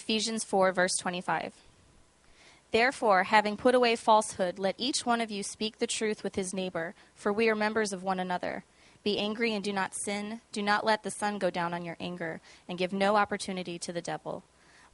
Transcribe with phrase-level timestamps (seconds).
[0.00, 1.52] Ephesians 4, verse 25.
[2.70, 6.54] Therefore, having put away falsehood, let each one of you speak the truth with his
[6.54, 8.64] neighbor, for we are members of one another.
[9.04, 10.40] Be angry and do not sin.
[10.52, 13.92] Do not let the sun go down on your anger, and give no opportunity to
[13.92, 14.42] the devil.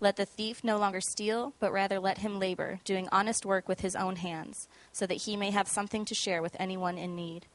[0.01, 3.83] Let the thief no longer steal, but rather let him labor, doing honest work with
[3.83, 7.47] his own hands, so that he may have something to share with anyone in need.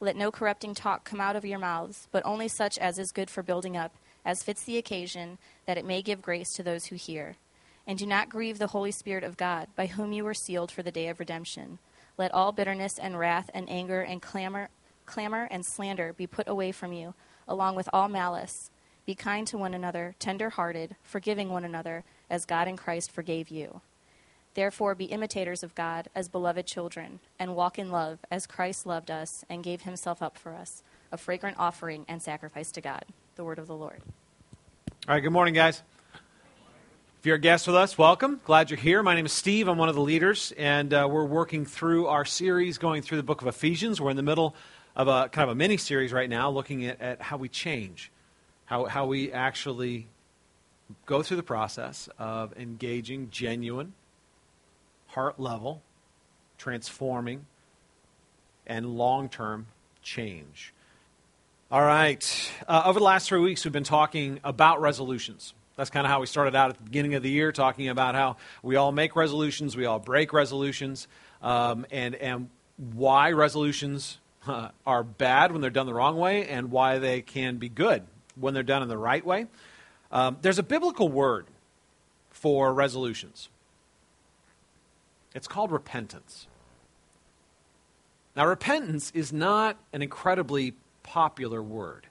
[0.00, 3.28] Let no corrupting talk come out of your mouths, but only such as is good
[3.28, 3.94] for building up,
[4.24, 7.36] as fits the occasion, that it may give grace to those who hear.
[7.86, 10.82] And do not grieve the Holy Spirit of God, by whom you were sealed for
[10.82, 11.78] the day of redemption.
[12.16, 14.70] Let all bitterness and wrath and anger and clamor,
[15.04, 17.14] clamor and slander be put away from you,
[17.46, 18.70] along with all malice.
[19.04, 23.48] Be kind to one another, tender hearted, forgiving one another, as God in Christ forgave
[23.48, 23.82] you.
[24.54, 29.10] Therefore, be imitators of God as beloved children, and walk in love as Christ loved
[29.10, 30.82] us and gave himself up for us,
[31.12, 33.04] a fragrant offering and sacrifice to God.
[33.36, 34.00] The word of the Lord.
[35.08, 35.82] All right, good morning, guys.
[37.18, 38.40] If you're a guest with us, welcome.
[38.44, 39.02] Glad you're here.
[39.02, 39.66] My name is Steve.
[39.66, 43.24] I'm one of the leaders, and uh, we're working through our series going through the
[43.24, 44.00] book of Ephesians.
[44.00, 44.54] We're in the middle
[44.94, 48.12] of a kind of a mini series right now looking at, at how we change,
[48.66, 50.06] how, how we actually
[51.04, 53.94] go through the process of engaging genuine,
[55.08, 55.82] heart level,
[56.56, 57.46] transforming,
[58.64, 59.66] and long term
[60.02, 60.72] change.
[61.74, 62.52] All right.
[62.68, 65.54] Uh, over the last three weeks, we've been talking about resolutions.
[65.74, 68.14] That's kind of how we started out at the beginning of the year, talking about
[68.14, 71.08] how we all make resolutions, we all break resolutions,
[71.42, 76.70] um, and, and why resolutions uh, are bad when they're done the wrong way, and
[76.70, 78.04] why they can be good
[78.36, 79.48] when they're done in the right way.
[80.12, 81.48] Um, there's a biblical word
[82.30, 83.48] for resolutions.
[85.34, 86.46] It's called repentance.
[88.36, 90.74] Now, repentance is not an incredibly
[91.04, 92.08] popular word.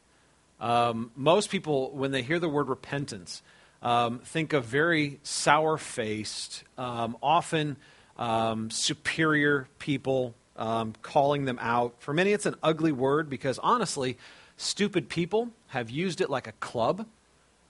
[0.61, 3.41] Um, most people, when they hear the word repentance,
[3.81, 7.75] um, think of very sour faced, um, often
[8.17, 11.95] um, superior people um, calling them out.
[11.99, 14.17] For many, it's an ugly word because honestly,
[14.55, 17.05] stupid people have used it like a club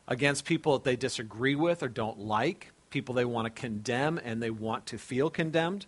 [0.07, 4.43] against people that they disagree with or don't like, people they want to condemn and
[4.43, 5.85] they want to feel condemned.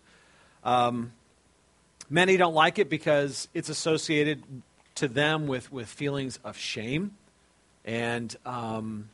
[0.63, 1.11] Um,
[2.09, 4.41] many don't like it because it's associated
[4.95, 7.11] to them with, with feelings of shame
[7.83, 9.09] and um,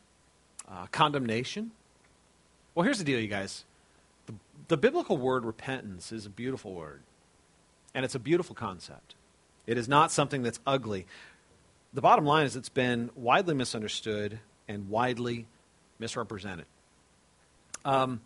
[0.70, 1.72] uh, condemnation.
[2.74, 3.66] Well, here's the deal, you guys.
[4.28, 4.34] The,
[4.70, 7.02] the biblical word repentance is a beautiful word,
[7.94, 9.16] and it's a beautiful concept.
[9.68, 11.06] It is not something that's ugly.
[11.94, 15.48] The bottom line is it's been widely misunderstood and widely
[16.00, 16.66] misrepresented.
[17.84, 18.22] Um,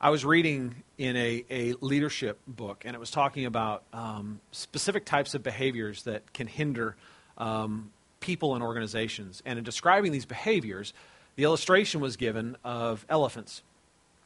[0.00, 5.06] I was reading in a, a leadership book, and it was talking about um, specific
[5.06, 6.96] types of behaviors that can hinder
[7.38, 7.90] um,
[8.20, 9.42] people and organizations.
[9.46, 10.92] And in describing these behaviors,
[11.36, 13.62] the illustration was given of elephants.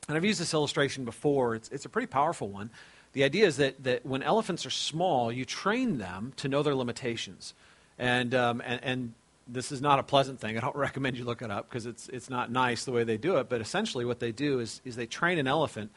[0.09, 2.71] And I've used this illustration before, it's, it's a pretty powerful one.
[3.13, 6.75] The idea is that, that when elephants are small, you train them to know their
[6.75, 7.55] limitations.
[7.97, 9.15] And, um, and, and
[9.53, 10.57] this is not a pleasant thing.
[10.57, 13.17] I don't recommend you look it up because it's, it's not nice the way they
[13.17, 13.49] do it.
[13.49, 15.91] But essentially, what they do is, is they train an elephant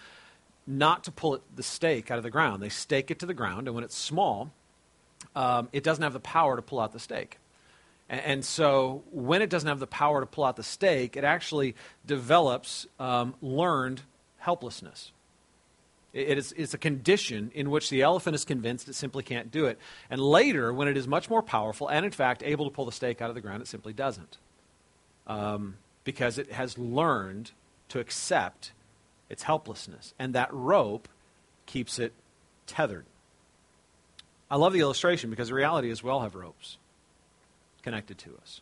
[0.66, 2.62] not to pull it, the stake out of the ground.
[2.62, 4.52] They stake it to the ground, and when it's small,
[5.36, 7.38] um, it doesn't have the power to pull out the stake.
[8.10, 11.24] And, and, so, when it doesn't have the power to pull out the stake, it
[11.24, 11.76] actually
[12.06, 14.02] develops um, learned
[14.38, 15.13] helplessness.
[16.14, 19.66] It is, it's a condition in which the elephant is convinced it simply can't do
[19.66, 19.80] it.
[20.12, 22.92] And later, when it is much more powerful and, in fact, able to pull the
[22.92, 24.38] stake out of the ground, it simply doesn't.
[25.26, 27.52] Um, because it has learned
[27.90, 28.74] to accept
[29.28, 30.14] its helplessness.
[30.20, 31.08] And that rope
[31.66, 32.14] keeps it
[32.68, 33.06] tethered.
[34.52, 36.78] I love the illustration because the reality is we all have ropes
[37.82, 38.62] connected to us.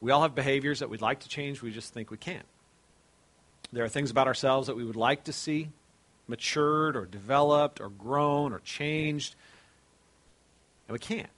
[0.00, 2.46] We all have behaviors that we'd like to change, we just think we can't.
[3.70, 5.68] There are things about ourselves that we would like to see
[6.28, 9.34] matured or developed or grown or changed.
[10.86, 11.30] And we can't.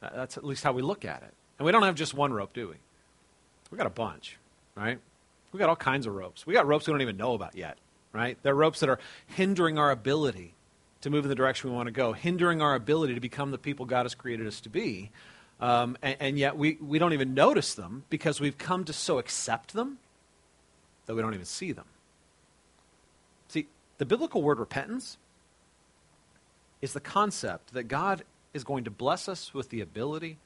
[0.00, 1.32] That's at least how we look at it.
[1.58, 2.74] And we don't have just one rope, do we?
[3.70, 4.38] We got a bunch,
[4.74, 4.98] right?
[5.52, 6.46] We got all kinds of ropes.
[6.46, 7.78] We got ropes we don't even know about yet,
[8.12, 8.36] right?
[8.42, 10.54] They're ropes that are hindering our ability
[11.00, 13.58] to move in the direction we want to go, hindering our ability to become the
[13.58, 15.10] people God has created us to be.
[15.60, 19.18] Um, and, and yet we, we don't even notice them because we've come to so
[19.18, 19.98] accept them
[21.06, 21.86] that we don't even see them.
[23.98, 25.18] The biblical word repentance
[26.82, 28.22] is the concept that God
[28.52, 30.38] is going to bless us with the ability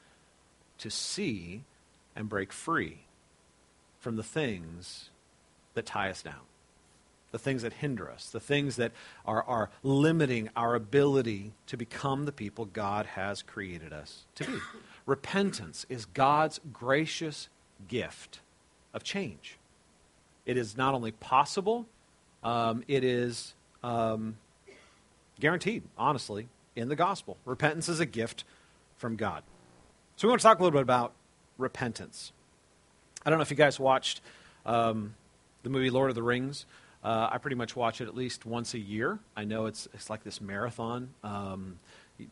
[0.79, 1.63] to see
[2.15, 3.01] and break free
[3.99, 5.11] from the things
[5.75, 6.41] that tie us down,
[7.33, 8.93] the things that hinder us, the things that
[9.27, 14.59] are, are limiting our ability to become the people God has created us to be.
[15.07, 17.49] Repentance is God's gracious
[17.89, 18.41] gift
[18.95, 19.57] of change.
[20.47, 21.87] It is not only possible,
[22.43, 24.37] um, it is um,
[25.39, 27.37] guaranteed, honestly, in the gospel.
[27.45, 28.45] Repentance is a gift
[28.97, 29.43] from God.
[30.17, 31.13] So we want to talk a little bit about
[31.59, 32.33] repentance.
[33.25, 34.21] I don't know if you guys watched
[34.67, 35.15] um,
[35.63, 36.67] the movie Lord of the Rings.
[37.03, 39.19] Uh, I pretty much watch it at least once a year.
[39.35, 41.09] I know it's it's like this marathon.
[41.25, 41.79] Um,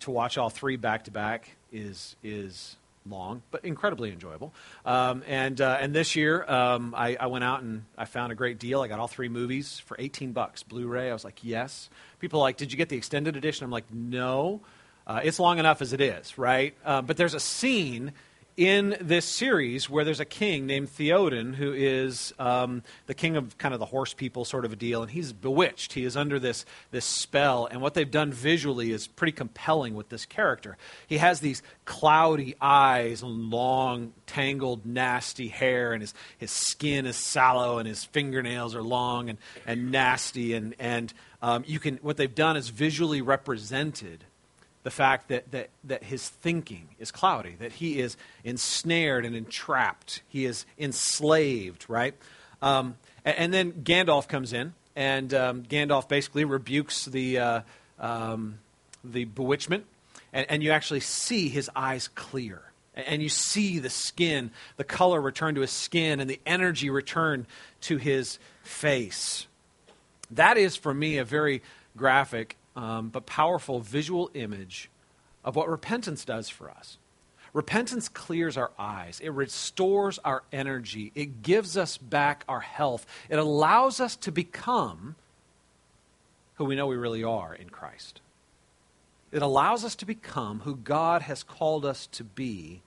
[0.01, 2.77] to watch all three back to back is is
[3.11, 4.53] long, but incredibly enjoyable.
[4.85, 8.35] Um, and uh, and this year, um, I, I, went out and I found a
[8.35, 8.81] great deal.
[8.81, 11.11] I got all three movies for 18 bucks, Blu-ray.
[11.11, 11.91] I was like, yes.
[12.19, 13.65] People are like, did you get the extended edition?
[13.65, 14.61] I'm like, no.
[15.07, 16.75] Uh, it's long enough as it is, right?
[16.85, 18.13] Uh, but there's a scene
[18.59, 23.57] in this series where there's a king named Theoden who is um, the king of
[23.57, 25.93] kind of the horse people sort of a deal, and he's bewitched.
[25.93, 30.09] He is under this, this spell, and what they've done visually is pretty compelling with
[30.09, 30.77] this character.
[31.07, 37.17] He has these cloudy eyes and long, tangled, nasty hair, and his, his skin is
[37.17, 39.39] sallow, and his fingernails are long and,
[39.69, 44.25] and nasty, and, and um, you can, what they've done is visually represented
[44.89, 50.23] the fact that, that, that his thinking is cloudy, that he is ensnared and entrapped,
[50.29, 52.15] he is enslaved, right?
[52.63, 57.61] Um, and, and, then Gandalf comes in, and um, Gandalf basically rebukes the, uh,
[58.01, 58.61] um,
[59.05, 59.85] the bewitchment,
[60.33, 62.63] and, and you actually see his eyes clear.
[62.95, 67.47] And you see the skin, the color return to his skin, and the energy return
[67.83, 69.47] to his face.
[70.31, 71.61] That is, for me, a very
[71.95, 74.89] graphic um, but powerful visual image
[75.45, 76.97] of what repentance does for us.
[77.53, 79.19] Repentance clears our eyes.
[79.19, 81.11] It restores our energy.
[81.17, 83.05] It gives us back our health.
[83.29, 85.17] It allows us to become
[86.55, 88.21] who we know we really are in Christ.
[89.33, 92.83] It allows us to become who God has called us to be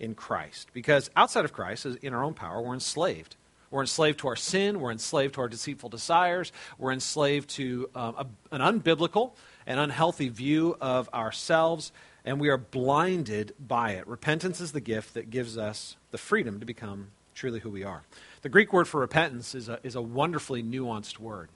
[0.00, 0.70] in Christ.
[0.72, 3.36] Because outside of Christ, in our own power, we're enslaved.
[3.70, 4.80] We're enslaved to our sin.
[4.80, 6.52] We're enslaved to our deceitful desires.
[6.78, 9.32] We're enslaved to um, a, an unbiblical
[9.66, 11.92] and unhealthy view of ourselves,
[12.24, 14.06] and we are blinded by it.
[14.08, 18.02] Repentance is the gift that gives us the freedom to become truly who we are.
[18.42, 21.48] The Greek word for repentance is a, is a wonderfully nuanced word.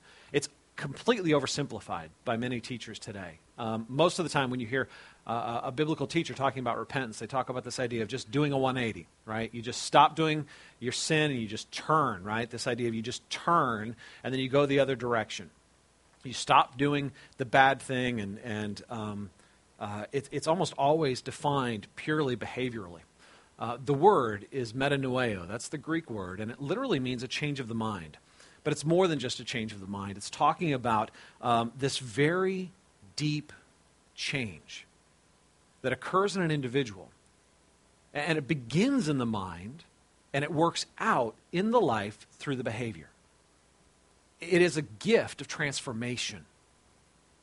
[0.77, 3.39] Completely oversimplified by many teachers today.
[3.59, 4.89] Um, most of the time, when you hear
[5.27, 8.53] uh, a biblical teacher talking about repentance, they talk about this idea of just doing
[8.53, 9.51] a 180, right?
[9.55, 10.47] You just stop doing
[10.81, 12.51] your sin and you just turn, right?
[12.51, 13.95] This idea of you just turn
[14.25, 15.51] and then you go the other direction.
[16.25, 19.31] You stop doing the bad thing, and, and um,
[19.79, 23.03] uh, it, it's almost always defined purely behaviorally.
[23.59, 25.47] Uh, the word is metanoeo.
[25.47, 28.17] That's the Greek word, and it literally means a change of the mind.
[28.65, 30.17] But it's more than just a change of the mind.
[30.17, 32.73] It's talking about um, this very
[33.15, 33.53] deep
[34.15, 34.87] change
[35.83, 37.11] that occurs in an individual.
[38.15, 39.85] And it begins in the mind
[40.33, 43.09] and it works out in the life through the behavior.
[44.41, 46.47] It is a gift of transformation,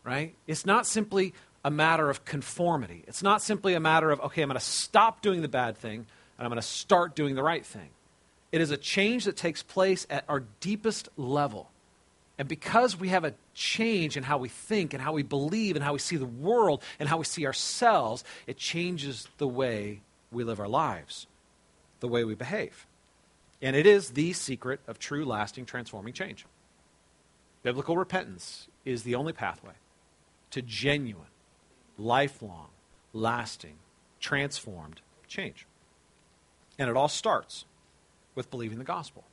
[0.03, 0.33] right?
[0.47, 1.33] It's not simply
[1.63, 3.03] a matter of conformity.
[3.07, 6.05] It's not simply a matter of, okay, I'm going to stop doing the bad thing
[6.37, 7.89] and I'm going to start doing the right thing.
[8.51, 11.69] It is a change that takes place at our deepest level.
[12.37, 15.85] And because we have a change in how we think and how we believe and
[15.85, 20.01] how we see the world and how we see ourselves, it changes the way
[20.31, 21.27] we live our lives,
[21.99, 22.87] the way we behave.
[23.61, 26.45] And it is the secret of true, lasting, transforming change.
[27.63, 29.73] Biblical repentance is the only pathway
[30.49, 31.27] to genuine,
[31.97, 32.69] lifelong,
[33.13, 33.75] lasting,
[34.19, 35.67] transformed change.
[36.79, 37.65] And it all starts
[38.41, 39.23] with believing the gospel.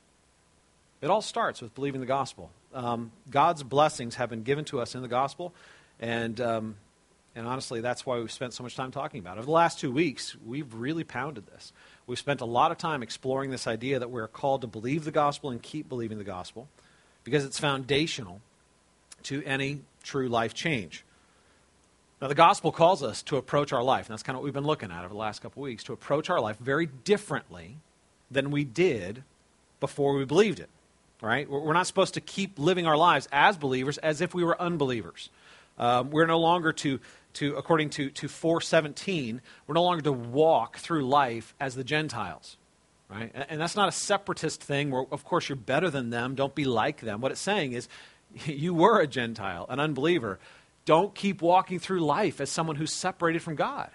[1.01, 2.51] It all starts with believing the gospel.
[2.75, 5.55] Um, God's blessings have been given to us in the gospel,
[5.99, 6.77] and um,
[7.35, 9.41] and honestly, that's why we've spent so much time talking about it.
[9.41, 11.73] Over the last two weeks, we've really pounded this.
[12.07, 15.11] We've spent a lot of time exploring this idea that we're called to believe the
[15.11, 16.69] gospel and keep believing the gospel
[17.25, 18.43] because it's foundational
[19.23, 21.05] to any true life change.
[22.21, 24.53] Now, the gospel calls us to approach our life, and that's kind of what we've
[24.53, 27.77] been looking at over the last couple weeks, to approach our life very differently
[28.31, 29.25] than we did
[29.81, 30.69] before we believed it.
[31.21, 31.51] Right?
[31.51, 35.31] We're not supposed to keep living our lives as believers as if we were unbelievers.
[35.77, 37.01] Um, we're no longer to,
[37.35, 42.57] to according to, to 417, we're no longer to walk through life as the Gentiles.
[43.09, 43.31] Right?
[43.35, 46.35] And, and that's not a separatist thing where, of course, you're better than them.
[46.35, 47.21] Don't be like them.
[47.21, 47.89] What it's saying is,
[48.45, 50.39] you were a Gentile, an unbeliever.
[50.85, 53.91] Don't keep walking through life as someone who's separated from God.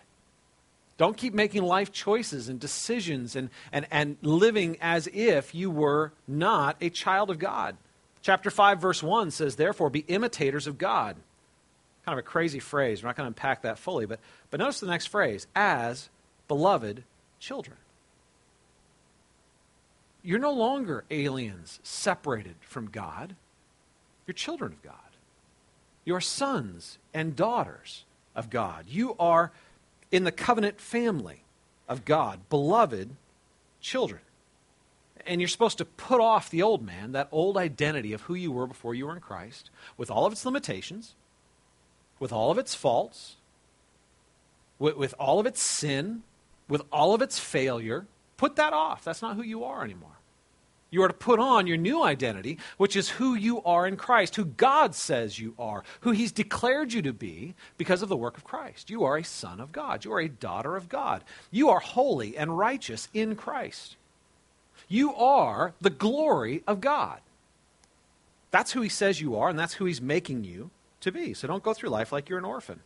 [1.04, 6.14] Don't keep making life choices and decisions and, and, and living as if you were
[6.30, 7.76] not a child of God.
[8.22, 11.18] Chapter 5, verse 1 says, Therefore, be imitators of God.
[12.06, 13.04] Kind of a crazy phrase.
[13.04, 16.10] We're not going to unpack that fully, but, but notice the next phrase as
[16.48, 17.04] beloved
[17.38, 17.76] children.
[20.22, 23.36] you're no longer aliens separated from God.
[24.26, 24.96] You're children of God.
[26.06, 28.06] You're sons and daughters
[28.38, 28.86] of God.
[28.88, 29.52] You are
[30.14, 31.44] in the covenant family
[31.90, 33.10] of God, beloved
[33.82, 34.22] children.
[35.26, 38.52] And you're supposed to put off the old man, that old identity of who you
[38.52, 41.16] were before you were in Christ, with all of its limitations,
[42.20, 43.38] with all of its faults,
[44.78, 46.22] with, with all of its sin,
[46.70, 48.06] with all of its failure.
[48.38, 49.04] Put that off.
[49.04, 50.20] That's not who you are anymore.
[50.94, 54.36] You are to put on your new identity, which is who you are in Christ,
[54.36, 58.38] who God says you are, who He's declared you to be because of the work
[58.38, 58.92] of Christ.
[58.92, 60.06] You are a son of God.
[60.06, 61.24] You are a daughter of God.
[61.50, 63.96] You are holy and righteous in Christ.
[64.88, 67.22] You are the glory of God.
[68.52, 70.70] That's who He says you are, and that's who He's making you
[71.02, 71.34] to be.
[71.34, 72.82] So don't go through life like you're an orphan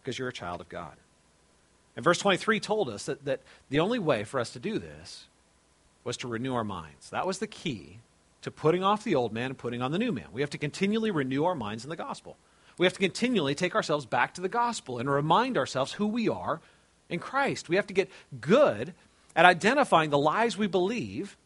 [0.00, 0.94] because you're a child of God.
[1.96, 5.26] And verse 23 told us that, that the only way for us to do this
[6.04, 7.10] was to renew our minds.
[7.10, 7.98] That was the key
[8.42, 10.26] to putting off the old man and putting on the new man.
[10.32, 12.36] We have to continually renew our minds in the gospel.
[12.78, 16.28] We have to continually take ourselves back to the gospel and remind ourselves who we
[16.28, 16.60] are
[17.10, 17.68] in Christ.
[17.68, 18.94] We have to get good
[19.36, 21.36] at identifying the lies we believe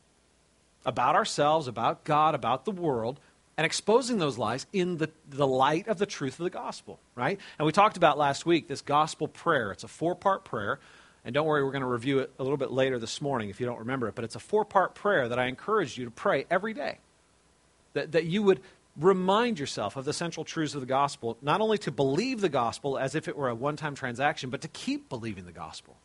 [0.86, 3.18] about ourselves, about God, about the world,
[3.56, 7.38] and exposing those lies in the, the light of the truth of the gospel, right?
[7.58, 9.72] And we talked about last week this gospel prayer.
[9.72, 10.78] It's a four part prayer
[11.24, 13.58] and don't worry, we're going to review it a little bit later this morning if
[13.58, 14.14] you don't remember it.
[14.14, 16.98] But it's a four part prayer that I encourage you to pray every day.
[17.94, 18.60] That, that you would
[18.96, 22.98] remind yourself of the central truths of the gospel, not only to believe the gospel
[22.98, 25.96] as if it were a one time transaction, but to keep believing the gospel.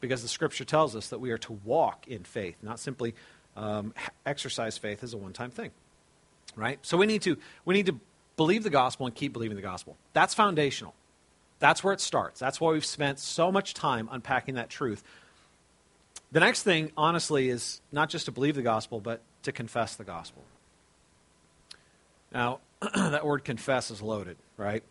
[0.00, 3.14] Because the scripture tells us that we are to walk in faith, not simply
[3.56, 3.92] um,
[4.24, 5.70] exercise faith as a one time thing.
[6.54, 6.78] Right?
[6.82, 7.98] So we need, to, we need to
[8.36, 9.96] believe the gospel and keep believing the gospel.
[10.12, 10.94] That's foundational.
[11.58, 12.38] That's where it starts.
[12.38, 15.02] That's why we've spent so much time unpacking that truth.
[16.32, 20.04] The next thing, honestly, is not just to believe the gospel, but to confess the
[20.04, 20.44] gospel.
[22.32, 22.60] Now,
[22.94, 24.82] that word confess is loaded, right?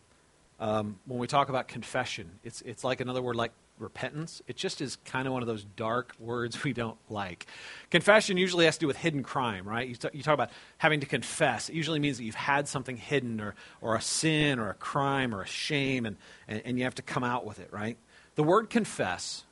[0.59, 4.41] Um, when we talk about confession, it's, it's like another word like repentance.
[4.47, 7.45] It just is kind of one of those dark words we don't like.
[7.91, 9.87] Confession usually has to do with hidden crime, right?
[9.87, 11.69] You, t- you talk about having to confess.
[11.69, 15.33] It usually means that you've had something hidden or, or a sin or a crime
[15.33, 16.17] or a shame, and,
[16.47, 17.97] and, and you have to come out with it, right?
[18.35, 19.43] The word confess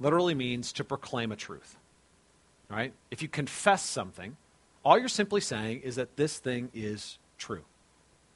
[0.00, 1.76] literally means to proclaim a truth,
[2.68, 2.92] right?
[3.10, 4.36] If you confess something,
[4.84, 7.64] all you're simply saying is that this thing is true,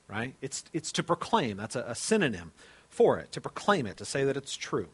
[0.08, 0.34] right?
[0.40, 1.56] It's, it's to proclaim.
[1.56, 2.52] That's a, a synonym
[2.88, 4.88] for it, to proclaim it, to say that it's true.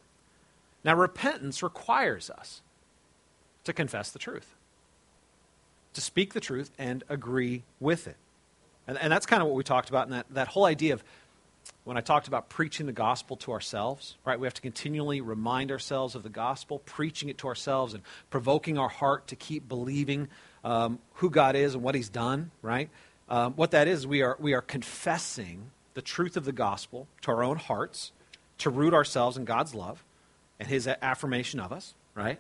[0.89, 2.63] Now, repentance requires us
[3.65, 4.55] to confess the truth,
[5.93, 8.17] to speak the truth and agree with it.
[8.87, 11.05] And, and that's kind of what we talked about in that, that whole idea of
[11.85, 14.41] when I talked about preaching the gospel to ourselves, right?
[14.41, 18.79] We have to continually remind ourselves of the gospel, preaching it to ourselves, and provoking
[18.79, 20.29] our heart to keep believing
[20.65, 22.89] um, who God is and what He's done, right?
[23.29, 27.31] Um, what that is, we are, we are confessing the truth of the gospel to
[27.33, 28.13] our own hearts,
[28.57, 30.03] to root ourselves in God's love,
[30.59, 32.39] and his affirmation of us, right?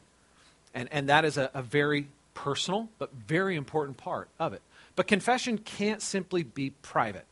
[0.74, 4.62] And, and that is a, a very personal but very important part of it.
[4.96, 7.26] But confession can't simply be private,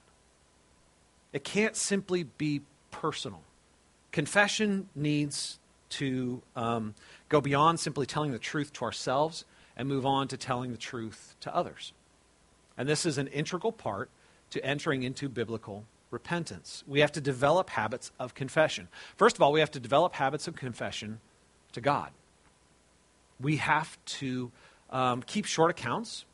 [1.32, 3.42] it can't simply be personal.
[4.12, 5.58] Confession needs
[5.90, 6.94] to um,
[7.28, 9.44] go beyond simply telling the truth to ourselves
[9.76, 11.92] and move on to telling the truth to others.
[12.78, 14.10] And this is an integral part
[14.50, 16.84] to entering into biblical repentance.
[16.86, 18.88] We have to develop habits of confession.
[19.16, 21.20] First of all, we have to develop habits of confession
[21.72, 22.10] to God.
[23.40, 24.50] We have to
[24.90, 26.24] um, keep short accounts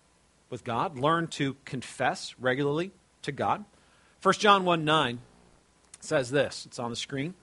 [0.51, 3.65] with God, learn to confess regularly to God.
[4.23, 5.19] 1 John 1 9
[6.01, 7.35] says this it's on the screen.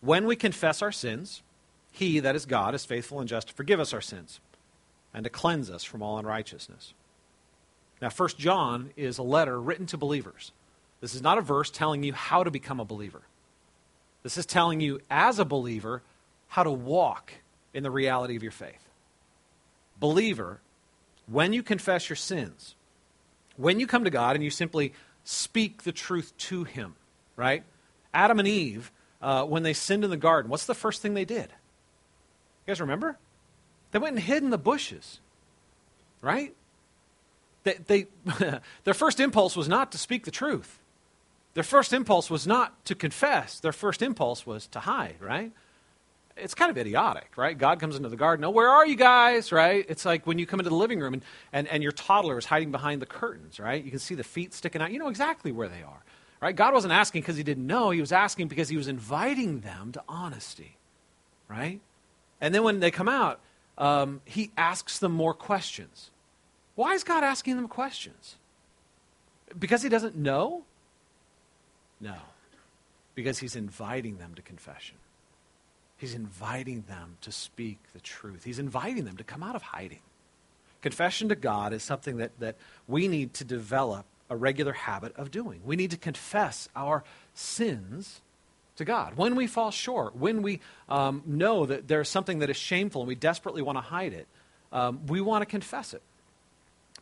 [0.00, 1.42] When we confess our sins,
[1.90, 4.40] he, that is God, is faithful and just to forgive us our sins
[5.14, 6.92] and to cleanse us from all unrighteousness.
[8.02, 10.52] Now, 1 John is a letter written to believers.
[11.00, 13.22] This is not a verse telling you how to become a believer.
[14.22, 16.02] This is telling you, as a believer,
[16.48, 17.32] how to walk
[17.74, 18.88] in the reality of your faith.
[20.00, 20.60] Believer,
[21.26, 22.74] when you confess your sins,
[23.56, 24.92] when you come to God and you simply
[25.24, 26.94] speak the truth to Him,
[27.36, 27.64] right?
[28.12, 31.24] Adam and Eve, uh, when they sinned in the garden, what's the first thing they
[31.24, 31.46] did?
[32.66, 33.18] You guys remember?
[33.90, 35.20] They went and hid in the bushes,
[36.20, 36.54] right?
[37.64, 38.06] They, they
[38.84, 40.78] their first impulse was not to speak the truth.
[41.54, 45.52] Their first impulse was not to confess, their first impulse was to hide, right?
[46.36, 47.56] It's kind of idiotic, right?
[47.56, 49.86] God comes into the garden, oh, where are you guys, right?
[49.88, 52.44] It's like when you come into the living room and, and, and your toddler is
[52.44, 53.82] hiding behind the curtains, right?
[53.82, 54.90] You can see the feet sticking out.
[54.90, 56.02] You know exactly where they are,
[56.40, 56.56] right?
[56.56, 59.92] God wasn't asking because he didn't know, he was asking because he was inviting them
[59.92, 60.76] to honesty,
[61.48, 61.80] right?
[62.40, 63.38] And then when they come out,
[63.78, 66.10] um, he asks them more questions.
[66.74, 68.36] Why is God asking them questions?
[69.56, 70.64] Because he doesn't know?
[72.04, 72.16] No.
[73.14, 74.96] Because he's inviting them to confession.
[75.96, 78.44] He's inviting them to speak the truth.
[78.44, 80.00] He's inviting them to come out of hiding.
[80.82, 82.56] Confession to God is something that, that
[82.86, 85.62] we need to develop a regular habit of doing.
[85.64, 88.20] We need to confess our sins
[88.76, 89.16] to God.
[89.16, 93.08] When we fall short, when we um, know that there's something that is shameful and
[93.08, 94.26] we desperately want to hide it,
[94.72, 96.02] um, we want to confess it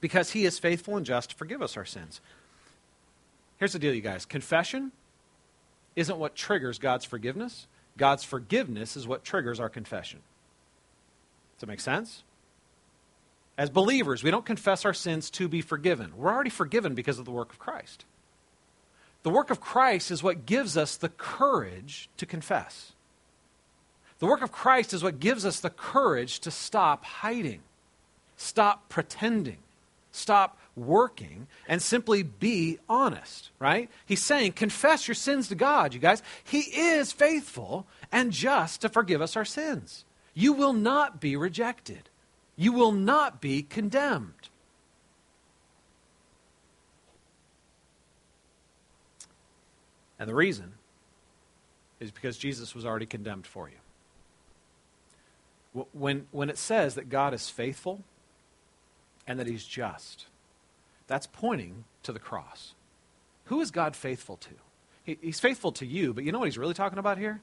[0.01, 2.21] because He is faithful and just to forgive us our sins.
[3.63, 4.91] Here's the deal, you guys confession
[5.95, 10.19] isn't what triggers God's forgiveness, God's forgiveness is what triggers our confession.
[11.55, 12.25] Does that make sense?
[13.57, 16.11] As believers, we don't confess our sins to be forgiven.
[16.17, 18.05] We're already forgiven because of the work of Christ.
[19.23, 22.95] The work of Christ is what gives us the courage to confess.
[24.19, 27.61] The work of Christ is what gives us the courage to stop hiding,
[28.37, 29.59] stop pretending,
[30.11, 33.91] stop working, and simply be honest, right?
[34.07, 36.23] He's saying, confess your sins to God, you guys.
[36.45, 40.05] He is faithful and just to forgive us our sins.
[40.35, 42.09] You will not be rejected,
[42.57, 44.33] you will not be condemned.
[50.19, 50.75] And the reason
[51.99, 55.85] is because Jesus was already condemned for you.
[55.93, 58.05] When, when it says that God is faithful
[59.27, 60.27] and that he's just,
[61.13, 62.75] that's pointing to the cross.
[63.45, 64.55] Who is God faithful to?
[65.05, 67.43] He, he's faithful to you, but you know what he's really talking about here?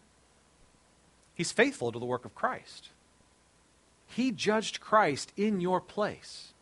[1.36, 2.90] He's faithful to the work of Christ.
[4.08, 6.54] He judged Christ in your place.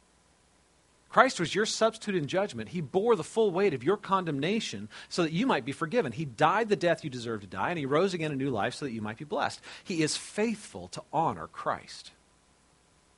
[1.09, 2.69] Christ was your substitute in judgment.
[2.69, 6.11] He bore the full weight of your condemnation so that you might be forgiven.
[6.11, 8.73] He died the death you deserve to die, and he rose again a new life
[8.73, 9.61] so that you might be blessed.
[9.85, 12.11] He is faithful to honor Christ.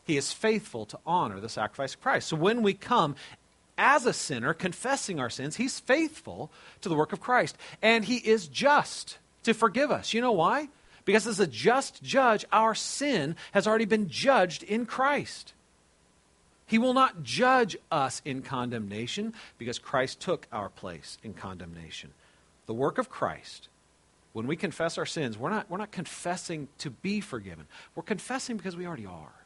[0.10, 2.29] He is faithful to honor the sacrifice of Christ.
[2.29, 3.15] So when we come
[3.79, 7.57] as a sinner, confessing our sins, he's faithful to the work of Christ.
[7.81, 10.13] And he is just to forgive us.
[10.13, 10.68] You know why?
[11.05, 15.53] Because as a just judge, our sin has already been judged in Christ.
[16.68, 22.11] He will not judge us in condemnation because Christ took our place in condemnation.
[22.68, 23.70] The work of Christ,
[24.33, 27.65] when we confess our sins, we're not, we're not confessing to be forgiven.
[27.96, 29.39] We're confessing because we already are.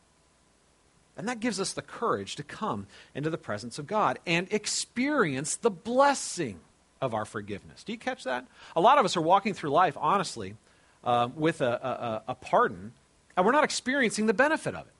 [1.15, 5.55] And that gives us the courage to come into the presence of God and experience
[5.55, 6.59] the blessing
[7.01, 7.83] of our forgiveness.
[7.83, 8.47] Do you catch that?
[8.75, 10.55] A lot of us are walking through life, honestly,
[11.03, 12.93] uh, with a, a, a pardon,
[13.37, 14.93] and we're not experiencing the benefit of it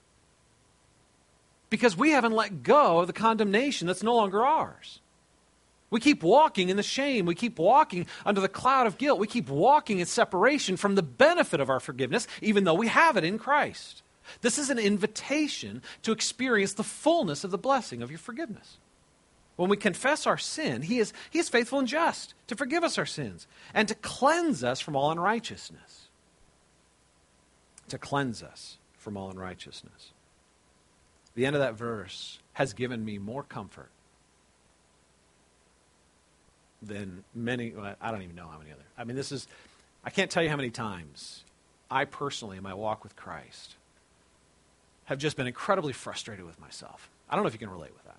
[1.73, 4.99] because we haven't let go of the condemnation that's no longer ours.
[5.89, 7.25] We keep walking in the shame.
[7.25, 9.17] We keep walking under the cloud of guilt.
[9.17, 13.17] We keep walking in separation from the benefit of our forgiveness, even though we have
[13.17, 14.02] it in Christ.
[14.41, 18.77] This is an invitation to experience the fullness of the blessing of your forgiveness.
[19.55, 22.97] When we confess our sin, he is, he is faithful and just to forgive us
[22.97, 26.07] our sins and to cleanse us from all unrighteousness.
[27.89, 30.13] To cleanse us from all unrighteousness
[31.35, 33.89] the end of that verse has given me more comfort
[36.81, 38.83] than many, I don't even know how many other.
[38.97, 39.47] I mean, this is,
[40.03, 41.43] I can't tell you how many times
[41.89, 43.75] I personally, in my walk with Christ,
[45.05, 47.09] have just been incredibly frustrated with myself.
[47.29, 48.17] I don't know if you can relate with that.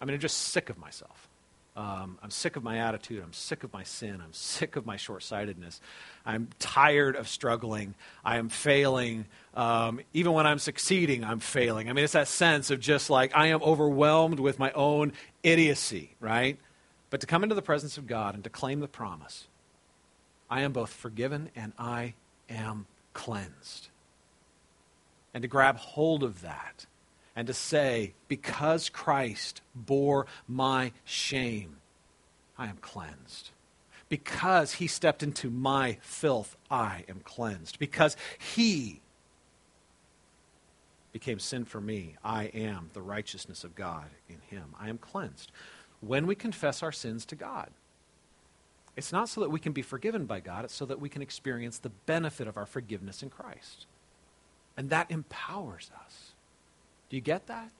[0.00, 1.28] I mean, I'm just sick of myself.
[1.74, 3.22] Um, I'm sick of my attitude.
[3.22, 4.20] I'm sick of my sin.
[4.22, 5.80] I'm sick of my short sightedness.
[6.26, 7.94] I'm tired of struggling.
[8.24, 9.24] I am failing.
[9.54, 11.88] Um, even when I'm succeeding, I'm failing.
[11.88, 16.10] I mean, it's that sense of just like I am overwhelmed with my own idiocy,
[16.20, 16.58] right?
[17.08, 19.46] But to come into the presence of God and to claim the promise
[20.50, 22.12] I am both forgiven and I
[22.50, 23.88] am cleansed.
[25.34, 26.86] And to grab hold of that
[27.34, 31.76] and to say, because Christ bore my shame,
[32.58, 33.50] I am cleansed.
[34.08, 37.78] Because he stepped into my filth, I am cleansed.
[37.78, 39.00] Because he
[41.12, 44.74] became sin for me, I am the righteousness of God in him.
[44.78, 45.50] I am cleansed.
[46.00, 47.70] When we confess our sins to God,
[48.96, 51.22] it's not so that we can be forgiven by God, it's so that we can
[51.22, 53.86] experience the benefit of our forgiveness in Christ.
[54.76, 56.32] And that empowers us.
[57.10, 57.70] Do you get that?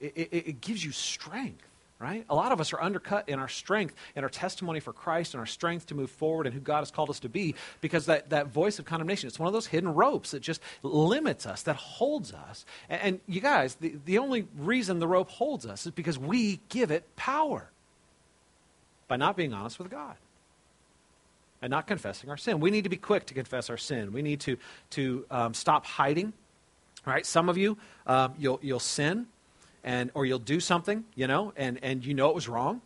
[0.00, 1.66] It, it, it, gives you strength,
[1.98, 2.24] right?
[2.30, 5.40] A lot of us are undercut in our strength and our testimony for Christ and
[5.40, 8.30] our strength to move forward and who God has called us to be because that,
[8.30, 11.74] that voice of condemnation, it's one of those hidden ropes that just limits us, that
[11.74, 12.64] holds us.
[12.88, 16.60] And, and you guys, the, the only reason the rope holds us is because we
[16.68, 17.70] give it power
[19.08, 20.14] by not being honest with God
[21.60, 22.60] and not confessing our sin.
[22.60, 24.12] We need to be quick to confess our sin.
[24.12, 24.56] We need to,
[24.90, 26.32] to um, stop hiding
[27.08, 27.24] Right?
[27.24, 29.26] Some of you, um, you'll, you'll sin
[29.82, 32.82] and, or you'll do something, you know, and, and you know it was wrong.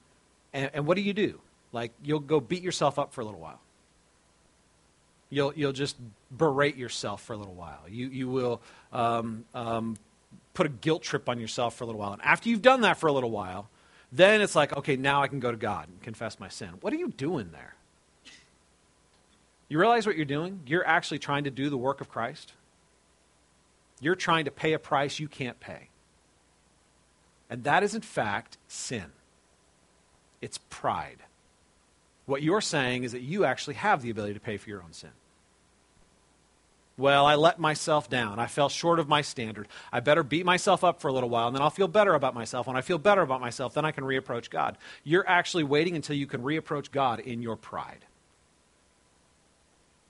[0.53, 1.41] And, and what do you do?
[1.73, 3.61] Like, you'll go beat yourself up for a little while.
[5.31, 5.97] You'll, you'll just
[6.31, 7.81] berate yourself for a little while.
[7.89, 8.61] You, you will
[8.93, 9.97] um, um,
[10.55, 12.13] put a guilt trip on yourself for a little while.
[12.13, 13.69] And after you've done that for a little while,
[14.13, 16.69] then it's like, okay, now I can go to God and confess my sin.
[16.83, 17.72] What are you doing there?
[19.73, 20.61] You realize what you're doing?
[20.67, 22.53] You're actually trying to do the work of Christ.
[24.03, 25.89] You're trying to pay a price you can't pay.
[27.49, 29.07] And that is, in fact, sin.
[30.43, 31.21] It's pride.
[32.27, 34.93] What you're saying is that you actually have the ability to pay for your own
[34.93, 35.13] sin.
[36.99, 38.39] Well, I let myself down.
[38.39, 39.69] I fell short of my standard.
[39.91, 42.35] I better beat myself up for a little while, and then I'll feel better about
[42.35, 42.67] myself.
[42.67, 44.77] When I feel better about myself, then I can reapproach God.
[45.03, 48.05] You're actually waiting until you can reapproach God in your pride.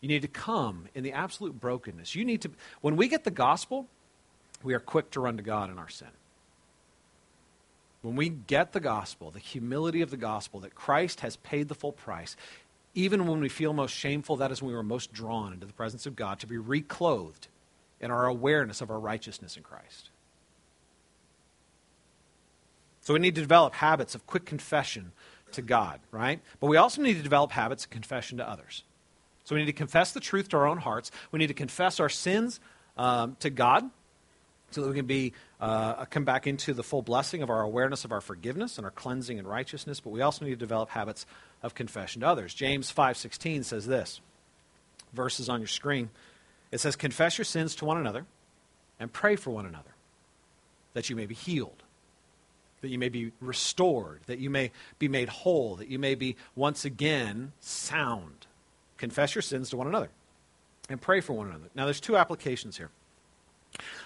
[0.03, 2.15] You need to come in the absolute brokenness.
[2.15, 3.87] You need to, when we get the gospel,
[4.63, 6.09] we are quick to run to God in our sin.
[8.03, 11.77] When we get the gospel, the humility of the gospel, that Christ has paid the
[11.77, 12.37] full price,
[12.95, 15.73] even when we feel most shameful, that is when we are most drawn into the
[15.73, 17.47] presence of God to be reclothed
[18.01, 20.11] in our awareness of our righteousness in Christ.
[23.03, 25.13] So we need to develop habits of quick confession
[25.53, 26.41] to God, right?
[26.59, 28.83] But we also need to develop habits of confession to others.
[29.45, 31.11] So we need to confess the truth to our own hearts.
[31.31, 32.61] We need to confess our sins
[32.97, 33.91] um, to God
[34.71, 38.05] so that we can be uh, come back into the full blessing of our awareness
[38.05, 40.01] of our forgiveness and our cleansing and righteousness.
[40.01, 41.27] But we also need to develop habits
[41.63, 42.55] of confession to others.
[42.55, 44.21] James five sixteen says this.
[45.13, 46.11] Verses on your screen.
[46.71, 48.25] It says, "Confess your sins to one another,
[48.99, 49.91] and pray for one another,
[50.95, 51.83] that you may be healed."
[52.81, 56.35] that you may be restored, that you may be made whole, that you may be
[56.57, 58.49] once again sound.
[59.03, 60.11] Confess your sins to one another
[60.89, 61.65] and pray for one another.
[61.75, 62.91] Now, there's two applications here.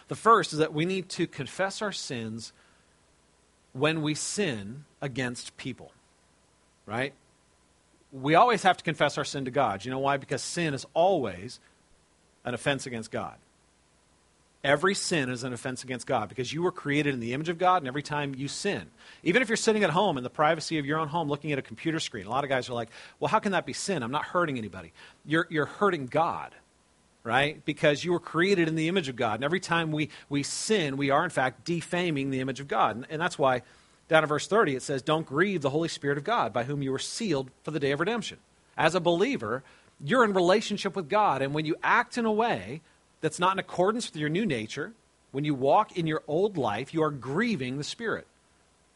[0.08, 2.54] The first is that we need to confess our sins
[3.74, 5.92] when we sin against people,
[6.86, 7.12] right?
[8.10, 9.84] We always have to confess our sin to God.
[9.84, 10.16] You know why?
[10.16, 11.60] Because sin is always
[12.46, 13.36] an offense against God.
[14.66, 17.56] Every sin is an offense against God because you were created in the image of
[17.56, 18.90] God, and every time you sin,
[19.22, 21.58] even if you're sitting at home in the privacy of your own home looking at
[21.60, 22.88] a computer screen, a lot of guys are like,
[23.20, 24.02] well, how can that be sin?
[24.02, 24.92] I'm not hurting anybody.
[25.24, 26.52] You're, you're hurting God,
[27.22, 27.64] right?
[27.64, 30.96] Because you were created in the image of God, and every time we, we sin,
[30.96, 32.96] we are in fact defaming the image of God.
[32.96, 33.62] And, and that's why
[34.08, 36.82] down in verse 30 it says, Don't grieve the Holy Spirit of God, by whom
[36.82, 38.38] you were sealed for the day of redemption.
[38.76, 39.62] As a believer,
[40.04, 42.80] you're in relationship with God, and when you act in a way
[43.20, 44.92] that's not in accordance with your new nature,
[45.32, 48.26] when you walk in your old life, you are grieving the Spirit.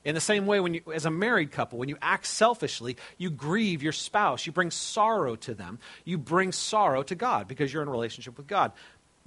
[0.05, 3.29] In the same way, when you, as a married couple, when you act selfishly, you
[3.29, 4.47] grieve your spouse.
[4.47, 5.79] You bring sorrow to them.
[6.05, 8.73] You bring sorrow to God because you're in relationship with God.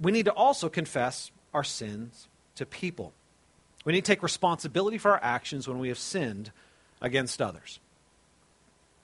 [0.00, 2.26] We need to also confess our sins
[2.56, 3.12] to people.
[3.84, 6.50] We need to take responsibility for our actions when we have sinned
[7.00, 7.78] against others.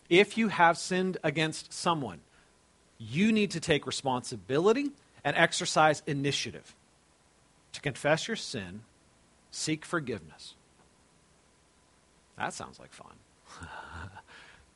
[0.08, 2.20] If you have sinned against someone,
[2.98, 4.90] you need to take responsibility
[5.24, 6.74] and exercise initiative
[7.72, 8.82] to confess your sin,
[9.50, 10.54] seek forgiveness.
[12.36, 13.12] That sounds like fun.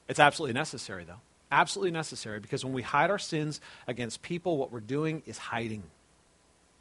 [0.08, 1.20] it's absolutely necessary, though.
[1.50, 5.84] Absolutely necessary because when we hide our sins against people, what we're doing is hiding.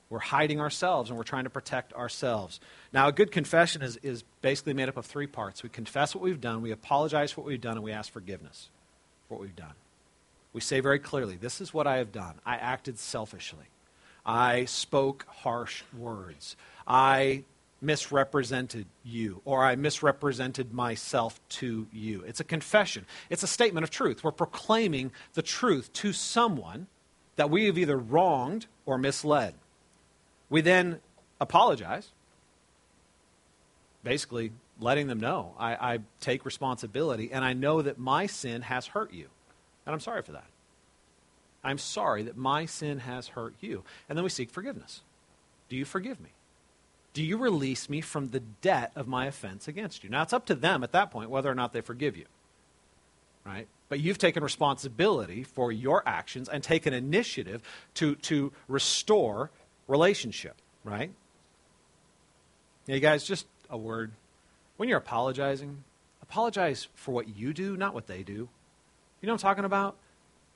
[0.10, 2.60] We're hiding ourselves and we're trying to protect ourselves.
[2.92, 5.64] Now, a good confession is, is basically made up of three parts.
[5.64, 8.70] We confess what we've done, we apologize for what we've done, and we ask forgiveness
[9.28, 9.74] for what we've done.
[10.54, 12.36] We say very clearly, This is what I have done.
[12.46, 13.66] I acted selfishly.
[14.26, 16.56] I spoke harsh words.
[16.88, 17.44] I
[17.82, 22.24] misrepresented you, or I misrepresented myself to you.
[22.26, 24.24] It's a confession, it's a statement of truth.
[24.24, 26.88] We're proclaiming the truth to someone
[27.36, 29.56] that we have either wronged or misled.
[30.50, 31.02] We then
[31.42, 32.12] apologize,
[34.04, 38.88] basically letting them know I, I take responsibility and I know that my sin has
[38.88, 39.28] hurt you.
[39.86, 40.46] And I'm sorry for that.
[41.64, 43.84] I'm sorry that my sin has hurt you.
[44.10, 45.02] And then we seek forgiveness.
[45.70, 46.30] Do you forgive me?
[47.14, 50.10] Do you release me from the debt of my offense against you?
[50.10, 52.26] Now, it's up to them at that point whether or not they forgive you.
[53.46, 53.68] Right?
[53.90, 57.62] But you've taken responsibility for your actions and taken initiative
[57.96, 59.52] to, to restore
[59.88, 60.56] relationship.
[60.84, 61.12] Right?
[62.88, 64.12] You guys, just a word.
[64.78, 65.84] When you're apologizing,
[66.22, 68.50] apologize for what you do, not what they do.
[69.24, 69.96] You know what I'm talking about?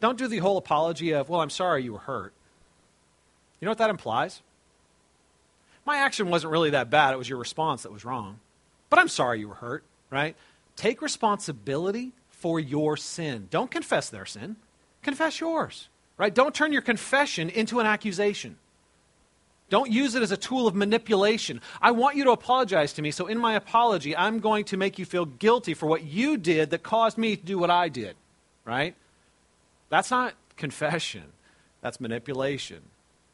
[0.02, 2.34] Don't do the whole apology of, well, I'm sorry you were hurt.
[3.62, 4.42] You know what that implies?
[5.86, 7.14] My action wasn't really that bad.
[7.14, 8.42] It was your response that was wrong.
[8.90, 10.36] But I'm sorry you were hurt, right?
[10.76, 13.48] Take responsibility for your sin.
[13.50, 14.58] Don't confess their sin,
[15.02, 16.36] confess yours, right?
[16.36, 18.58] Don't turn your confession into an accusation.
[19.70, 21.62] Don't use it as a tool of manipulation.
[21.82, 25.00] I want you to apologize to me, so in my apology, I'm going to make
[25.00, 28.18] you feel guilty for what you did that caused me to do what I did,
[28.68, 28.94] right?
[29.90, 31.24] That's not confession,
[31.82, 32.82] that's manipulation.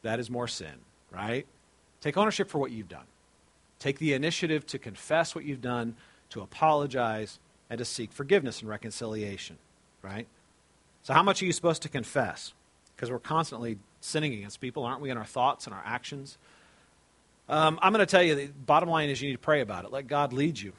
[0.02, 0.74] That is more sin,
[1.10, 1.46] right?
[2.00, 3.06] Take ownership for what you've done.
[3.78, 5.96] Take the initiative to confess what you've done,
[6.30, 7.38] to apologize,
[7.70, 9.56] and to seek forgiveness and reconciliation,
[10.02, 10.26] right?
[11.02, 12.52] So, how much are you supposed to confess?
[12.94, 16.36] Because we're constantly sinning against people, aren't we, in our thoughts and our actions?
[17.48, 19.84] Um, I'm going to tell you the bottom line is you need to pray about
[19.84, 19.90] it.
[19.90, 20.74] Let God lead you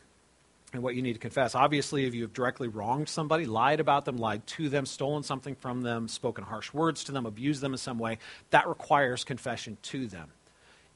[0.75, 1.55] in what you need to confess.
[1.55, 5.81] Obviously, if you've directly wronged somebody, lied about them, lied to them, stolen something from
[5.81, 8.17] them, spoken harsh words to them, abused them in some way,
[8.51, 10.29] that requires confession to them.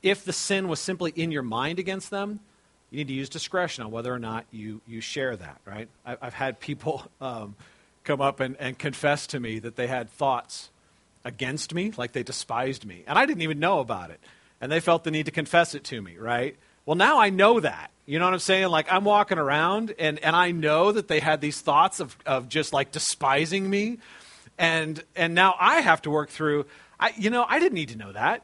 [0.04, 2.39] If the sin was simply in your mind against them,
[2.92, 5.88] you need to use discretion on whether or not you, you share that, right?
[6.06, 7.56] I, have had people um,
[8.04, 10.70] come up and, and confess to me that they had thoughts
[11.24, 13.04] against me, like they despised me.
[13.08, 14.20] And I didn't even know about it.
[14.62, 16.58] And they felt the need to confess it to me, right?
[16.89, 17.91] Well, now I know that.
[18.08, 18.69] You know what I'm saying?
[18.69, 22.49] Like I'm walking around and, and I know that they had these thoughts of, of
[22.49, 23.99] just like despising me.
[24.58, 26.65] And and now I have to work through
[26.99, 28.41] I you know, I didn't need to know that.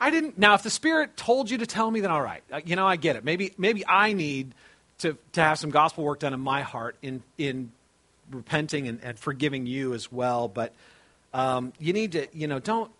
[0.00, 2.42] I didn't now if the Spirit told you to tell me, then all right.
[2.50, 3.24] Uh, you know, I get it.
[3.24, 4.54] Maybe maybe I need
[5.00, 7.70] to, to have some gospel work done in my heart in in
[8.30, 10.48] repenting and, and forgiving you as well.
[10.48, 10.72] But
[11.34, 12.90] um, you need to, you know, don't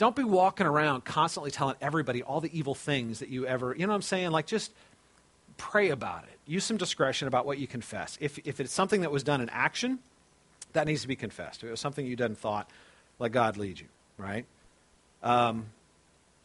[0.00, 3.86] don't be walking around constantly telling everybody all the evil things that you ever, you
[3.86, 4.30] know what I'm saying?
[4.30, 4.72] Like just
[5.58, 6.38] pray about it.
[6.46, 8.16] Use some discretion about what you confess.
[8.18, 9.98] If if it's something that was done in action,
[10.72, 11.62] that needs to be confessed.
[11.62, 12.70] If it was something you didn't thought,
[13.18, 14.46] let God lead you, right?
[15.22, 15.66] Um,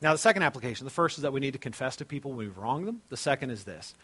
[0.01, 2.39] now, the second application, the first is that we need to confess to people when
[2.39, 3.03] we've wronged them.
[3.07, 3.95] The second is this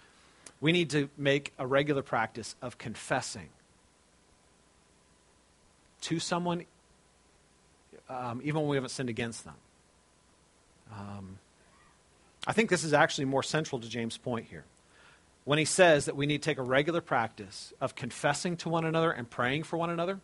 [0.61, 3.49] we need to make a regular practice of confessing
[6.03, 6.63] to someone
[8.11, 9.55] um, even when we haven't sinned against them.
[10.91, 11.39] Um,
[12.45, 14.65] I think this is actually more central to James' point here.
[15.45, 18.85] When he says that we need to take a regular practice of confessing to one
[18.85, 20.19] another and praying for one another,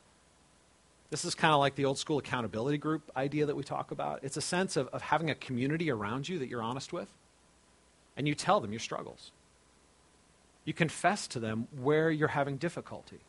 [1.09, 4.19] this is kind of like the old school accountability group idea that we talk about.
[4.23, 7.07] It's a sense of, of having a community around you that you're honest with,
[8.17, 9.31] and you tell them your struggles.
[10.65, 13.19] You confess to them where you're having difficulty.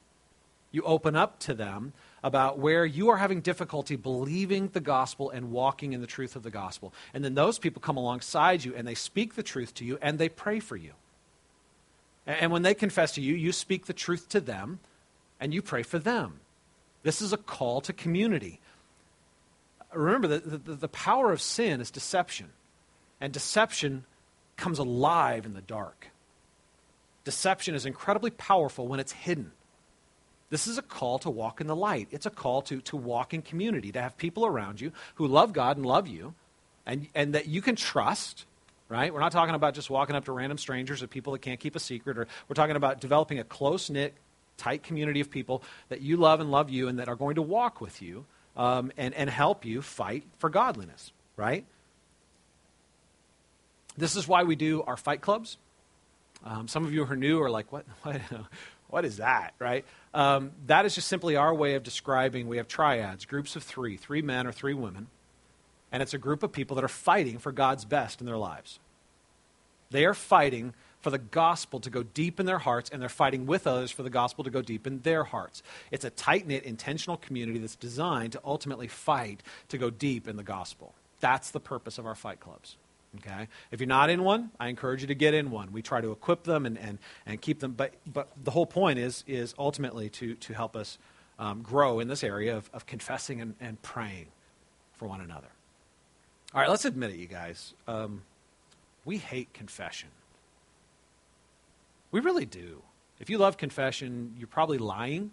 [0.71, 5.51] You open up to them about where you are having difficulty believing the gospel and
[5.51, 6.93] walking in the truth of the gospel.
[7.15, 10.19] And then those people come alongside you and they speak the truth to you and
[10.19, 10.93] they pray for you.
[12.27, 14.81] And when they confess to you, you speak the truth to them
[15.41, 16.41] and you pray for them.
[17.03, 18.61] This is a call to community.
[19.93, 22.51] Remember, the, the, the power of sin is deception,
[23.21, 24.05] and deception
[24.57, 26.09] comes alive in the dark.
[27.25, 29.53] Deception is incredibly powerful when it's hidden.
[30.51, 32.09] This is a call to walk in the light.
[32.11, 35.53] It's a call to, to walk in community, to have people around you who love
[35.53, 36.35] God and love you,
[36.87, 38.47] and, and that you can trust,
[38.89, 39.13] right?
[39.13, 41.77] We're not talking about just walking up to random strangers or people that can't keep
[41.77, 44.15] a secret, or we're talking about developing a close knit,
[44.57, 47.43] tight community of people that you love and love you and that are going to
[47.43, 48.25] walk with you
[48.57, 51.65] um, and, and help you fight for godliness, right?
[53.97, 55.59] This is why we do our fight clubs.
[56.45, 58.21] Um, some of you who are new are like, what, what,
[58.89, 59.85] what is that, right?
[60.15, 63.97] Um, that is just simply our way of describing we have triads, groups of three,
[63.97, 65.09] three men or three women,
[65.93, 68.79] and it's a group of people that are fighting for God's best in their lives.
[69.91, 73.47] They are fighting for the gospel to go deep in their hearts, and they're fighting
[73.47, 75.63] with others for the gospel to go deep in their hearts.
[75.91, 80.37] It's a tight knit, intentional community that's designed to ultimately fight to go deep in
[80.37, 80.95] the gospel.
[81.21, 82.77] That's the purpose of our fight clubs.
[83.17, 83.49] Okay?
[83.71, 85.73] If you're not in one, I encourage you to get in one.
[85.73, 88.99] We try to equip them and, and, and keep them, but, but the whole point
[88.99, 90.99] is, is ultimately to, to help us
[91.39, 94.27] um, grow in this area of, of confessing and, and praying
[94.95, 95.49] for one another.
[96.55, 97.75] All right, let's admit it, you guys.
[97.87, 98.23] Um,
[99.05, 100.09] we hate confession.
[102.11, 102.83] We really do.
[103.21, 105.31] If you love confession, you're probably lying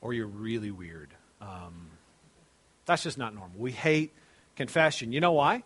[0.00, 1.10] or you're really weird.
[1.40, 1.88] Um,
[2.84, 3.58] that's just not normal.
[3.58, 4.12] We hate
[4.54, 5.12] confession.
[5.12, 5.62] You know why?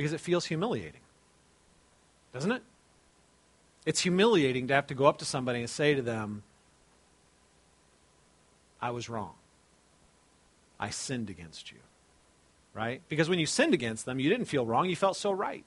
[0.00, 1.02] Because it feels humiliating.
[2.32, 2.62] Doesn't it?
[3.84, 6.42] It's humiliating to have to go up to somebody and say to them,
[8.80, 9.34] I was wrong.
[10.78, 11.76] I sinned against you.
[12.72, 13.02] Right?
[13.10, 14.88] Because when you sinned against them, you didn't feel wrong.
[14.88, 15.64] You felt so right.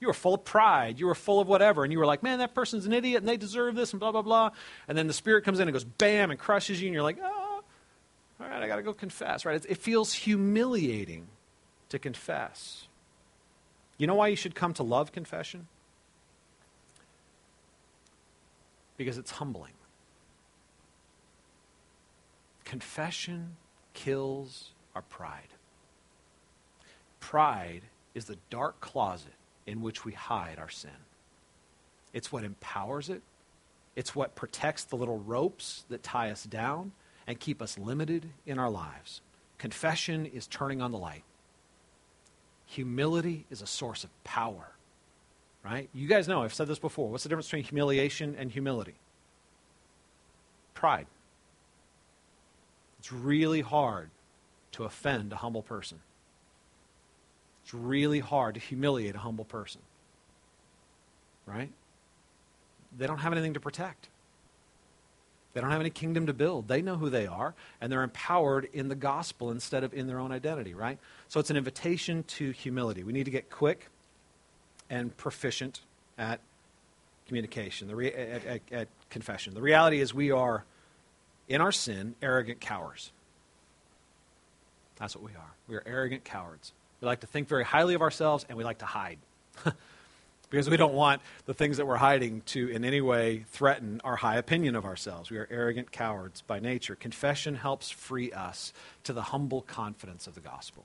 [0.00, 0.98] You were full of pride.
[0.98, 1.84] You were full of whatever.
[1.84, 4.10] And you were like, man, that person's an idiot and they deserve this and blah,
[4.10, 4.50] blah, blah.
[4.88, 6.88] And then the Spirit comes in and goes bam and crushes you.
[6.88, 7.62] And you're like, oh,
[8.40, 9.44] all right, I got to go confess.
[9.44, 9.56] Right?
[9.56, 11.28] It, it feels humiliating
[11.90, 12.85] to confess.
[13.98, 15.68] You know why you should come to love confession?
[18.96, 19.72] Because it's humbling.
[22.64, 23.56] Confession
[23.94, 25.48] kills our pride.
[27.20, 27.82] Pride
[28.14, 29.34] is the dark closet
[29.66, 30.90] in which we hide our sin.
[32.12, 33.22] It's what empowers it,
[33.94, 36.92] it's what protects the little ropes that tie us down
[37.26, 39.22] and keep us limited in our lives.
[39.58, 41.24] Confession is turning on the light.
[42.66, 44.72] Humility is a source of power,
[45.64, 45.88] right?
[45.94, 47.08] You guys know, I've said this before.
[47.08, 48.94] What's the difference between humiliation and humility?
[50.74, 51.06] Pride.
[52.98, 54.10] It's really hard
[54.72, 56.00] to offend a humble person.
[57.64, 59.80] It's really hard to humiliate a humble person.
[61.46, 61.70] Right?
[62.96, 64.08] They don't have anything to protect.
[65.56, 66.68] They don't have any kingdom to build.
[66.68, 70.18] They know who they are, and they're empowered in the gospel instead of in their
[70.18, 70.98] own identity, right?
[71.28, 73.04] So it's an invitation to humility.
[73.04, 73.88] We need to get quick
[74.90, 75.80] and proficient
[76.18, 76.40] at
[77.26, 79.54] communication, the re- at, at, at confession.
[79.54, 80.66] The reality is we are,
[81.48, 83.10] in our sin, arrogant cowards.
[84.96, 85.54] That's what we are.
[85.68, 86.74] We are arrogant cowards.
[87.00, 89.16] We like to think very highly of ourselves, and we like to hide.
[90.50, 94.16] because we don't want the things that we're hiding to in any way threaten our
[94.16, 95.30] high opinion of ourselves.
[95.30, 96.94] We are arrogant cowards by nature.
[96.94, 98.72] Confession helps free us
[99.04, 100.84] to the humble confidence of the gospel.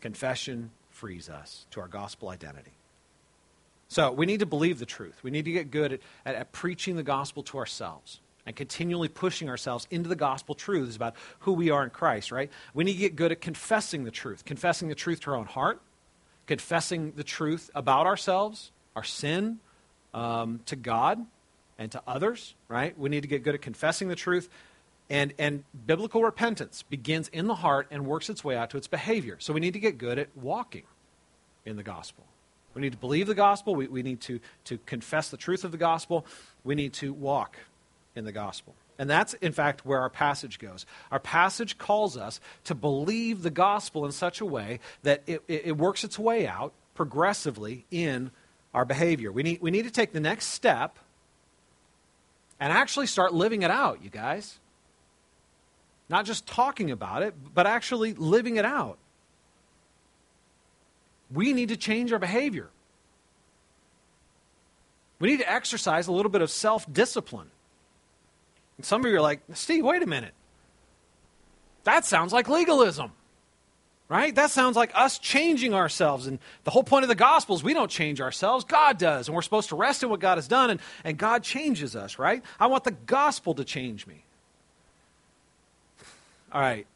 [0.00, 2.72] Confession frees us to our gospel identity.
[3.88, 5.22] So we need to believe the truth.
[5.22, 9.08] We need to get good at, at, at preaching the gospel to ourselves and continually
[9.08, 12.50] pushing ourselves into the gospel truths about who we are in Christ, right?
[12.74, 15.46] We need to get good at confessing the truth, confessing the truth to our own
[15.46, 15.80] heart,
[16.46, 19.58] confessing the truth about ourselves, our sin,
[20.14, 21.24] um, to God
[21.78, 22.98] and to others, right?
[22.98, 24.48] We need to get good at confessing the truth.
[25.10, 28.86] And, and biblical repentance begins in the heart and works its way out to its
[28.86, 29.36] behavior.
[29.40, 30.84] So we need to get good at walking
[31.64, 32.24] in the gospel.
[32.74, 33.74] We need to believe the gospel.
[33.74, 36.24] We, we need to, to confess the truth of the gospel.
[36.64, 37.58] We need to walk
[38.14, 38.74] in the gospel.
[38.98, 40.86] And that's, in fact, where our passage goes.
[41.10, 45.76] Our passage calls us to believe the gospel in such a way that it, it,
[45.76, 48.30] works its way out progressively in
[48.74, 49.32] our behavior.
[49.32, 50.98] We need, we need to take the next step
[52.60, 54.58] and actually start living it out, you guys.
[56.08, 58.98] Not just talking about it, but actually living it out.
[61.32, 62.68] We need to change our behavior.
[65.18, 67.50] We need to exercise a little bit of self discipline.
[68.82, 70.34] Some of you are like, Steve, wait a minute.
[71.84, 73.12] That sounds like legalism.
[74.08, 74.34] Right?
[74.34, 76.26] That sounds like us changing ourselves.
[76.26, 79.26] And the whole point of the gospel is we don't change ourselves, God does.
[79.26, 82.18] And we're supposed to rest in what God has done, and, and God changes us,
[82.18, 82.42] right?
[82.60, 84.24] I want the gospel to change me.
[86.52, 86.86] All right.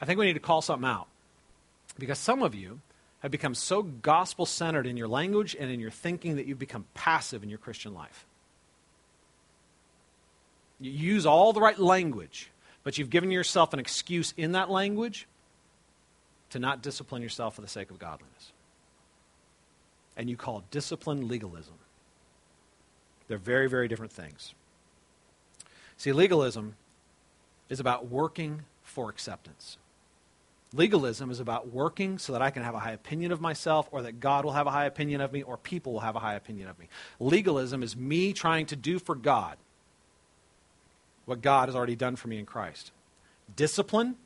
[0.00, 1.06] I think we need to call something out.
[1.96, 2.80] Because some of you
[3.20, 6.86] have become so gospel centered in your language and in your thinking that you've become
[6.94, 8.26] passive in your Christian life.
[10.80, 12.50] You use all the right language,
[12.82, 15.26] but you've given yourself an excuse in that language
[16.50, 18.52] to not discipline yourself for the sake of godliness.
[20.16, 21.74] And you call discipline legalism.
[23.26, 24.54] They're very, very different things.
[25.96, 26.76] See, legalism
[27.68, 29.78] is about working for acceptance.
[30.72, 34.02] Legalism is about working so that I can have a high opinion of myself, or
[34.02, 36.34] that God will have a high opinion of me, or people will have a high
[36.34, 36.88] opinion of me.
[37.20, 39.56] Legalism is me trying to do for God
[41.24, 42.92] what God has already done for me in Christ.
[43.56, 44.16] Discipline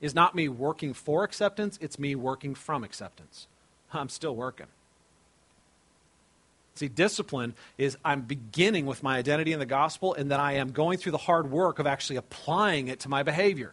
[0.00, 3.46] is not me working for acceptance, it's me working from acceptance.
[3.92, 4.66] I'm still working.
[6.74, 10.72] See, discipline is I'm beginning with my identity in the gospel, and then I am
[10.72, 13.72] going through the hard work of actually applying it to my behavior,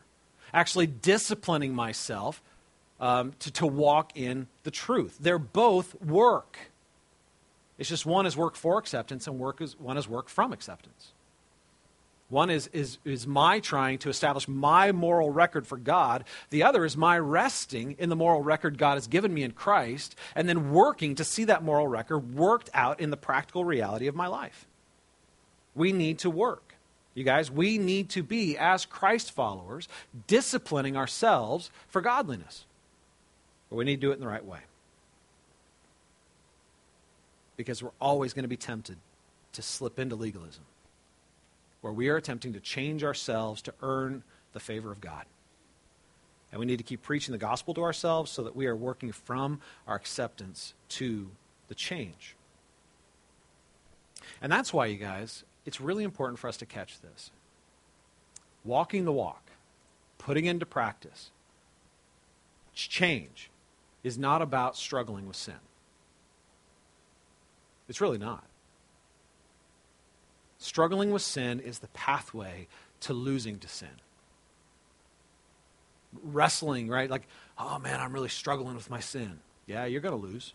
[0.53, 2.41] actually disciplining myself
[3.01, 5.17] um, to, to walk in the truth.
[5.19, 6.57] They're both work.
[7.77, 11.11] It's just one is work for acceptance, and work is, one is work from acceptance.
[12.33, 16.23] One is, is, is my trying to establish my moral record for God.
[16.49, 20.15] The other is my resting in the moral record God has given me in Christ
[20.33, 24.15] and then working to see that moral record worked out in the practical reality of
[24.15, 24.65] my life.
[25.75, 26.73] We need to work.
[27.13, 29.87] You guys, we need to be, as Christ followers,
[30.25, 32.65] disciplining ourselves for godliness.
[33.69, 34.61] But we need to do it in the right way.
[37.57, 38.97] Because we're always going to be tempted
[39.51, 40.63] to slip into legalism
[41.83, 44.23] where we are attempting to change ourselves to earn
[44.53, 45.25] the favor of God.
[46.49, 49.11] And we need to keep preaching the gospel to ourselves so that we are working
[49.11, 51.29] from our acceptance to
[51.67, 52.37] the change.
[54.41, 57.31] And that's why, you guys, it's really important for us to catch this.
[58.63, 59.51] Walking the walk,
[60.17, 61.31] putting into practice,
[62.73, 63.49] change
[64.05, 65.59] is not about struggling with sin.
[67.89, 68.45] It's really not.
[70.63, 72.67] Struggling with sin is the pathway
[73.01, 73.89] to losing to sin.
[76.23, 77.09] wrestling, right?
[77.09, 77.23] Like,
[77.57, 79.39] oh man, I'm really struggling with my sin.
[79.67, 80.53] Yeah, you're going to lose.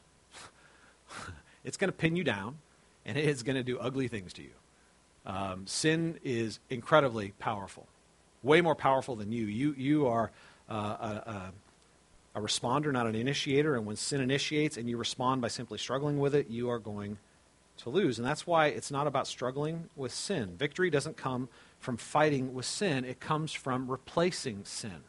[1.65, 2.59] it's going to pin you down,
[3.05, 4.51] and it is going to do ugly things to you.
[5.27, 7.87] Um, sin is incredibly powerful,
[8.43, 9.47] way more powerful than you.
[9.47, 10.31] You, you are
[10.71, 11.53] uh, a, a,
[12.37, 13.75] a responder, not an initiator.
[13.75, 17.19] And when sin initiates and you respond by simply struggling with it, you are going
[17.79, 18.19] to lose.
[18.19, 20.57] And that's why it's not about struggling with sin.
[20.57, 21.49] Victory doesn't come
[21.81, 25.05] from fighting with sin, it comes from replacing sin.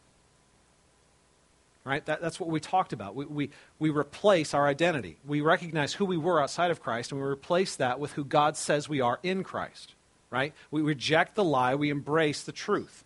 [1.84, 2.06] Right?
[2.06, 3.16] That, that's what we talked about.
[3.16, 3.50] We, we,
[3.80, 5.18] we replace our identity.
[5.26, 8.56] We recognize who we were outside of Christ, and we replace that with who God
[8.56, 9.96] says we are in Christ.
[10.30, 10.54] Right?
[10.70, 13.04] We reject the lie, we embrace the truth.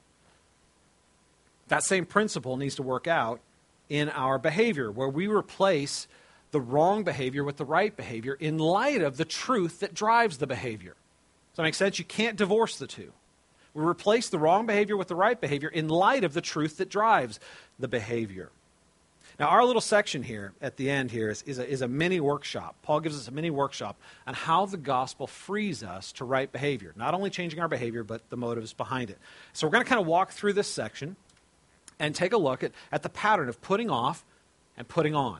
[1.69, 3.39] That same principle needs to work out
[3.87, 6.07] in our behavior, where we replace
[6.53, 10.47] the wrong behavior with the right behavior in light of the truth that drives the
[10.47, 10.93] behavior.
[11.51, 11.97] Does that make sense?
[11.97, 13.11] You can't divorce the two.
[13.73, 16.89] We replace the wrong behavior with the right behavior in light of the truth that
[16.89, 17.39] drives
[17.79, 18.51] the behavior.
[19.39, 22.19] Now, our little section here at the end here is, is, a, is a mini
[22.19, 22.75] workshop.
[22.83, 26.93] Paul gives us a mini workshop on how the gospel frees us to right behavior.
[26.95, 29.17] Not only changing our behavior, but the motives behind it.
[29.53, 31.15] So, we're going to kind of walk through this section
[31.97, 34.23] and take a look at, at the pattern of putting off
[34.77, 35.39] and putting on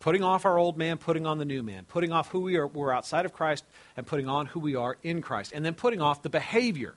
[0.00, 2.66] putting off our old man, putting on the new man, putting off who we are,
[2.66, 3.64] we're outside of Christ,
[3.96, 6.94] and putting on who we are in Christ, and then putting off the behavior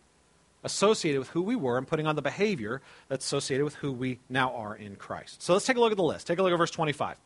[0.64, 4.20] associated with who we were and putting on the behavior that's associated with who we
[4.30, 5.42] now are in Christ.
[5.42, 6.26] So let's take a look at the list.
[6.26, 7.18] Take a look at verse 25.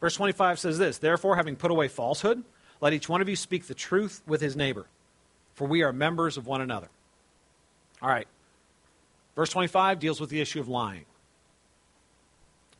[0.00, 2.44] Verse 25 says this Therefore, having put away falsehood,
[2.80, 4.86] let each one of you speak the truth with his neighbor,
[5.54, 6.88] for we are members of one another.
[8.00, 8.28] All right.
[9.34, 11.04] Verse 25 deals with the issue of lying.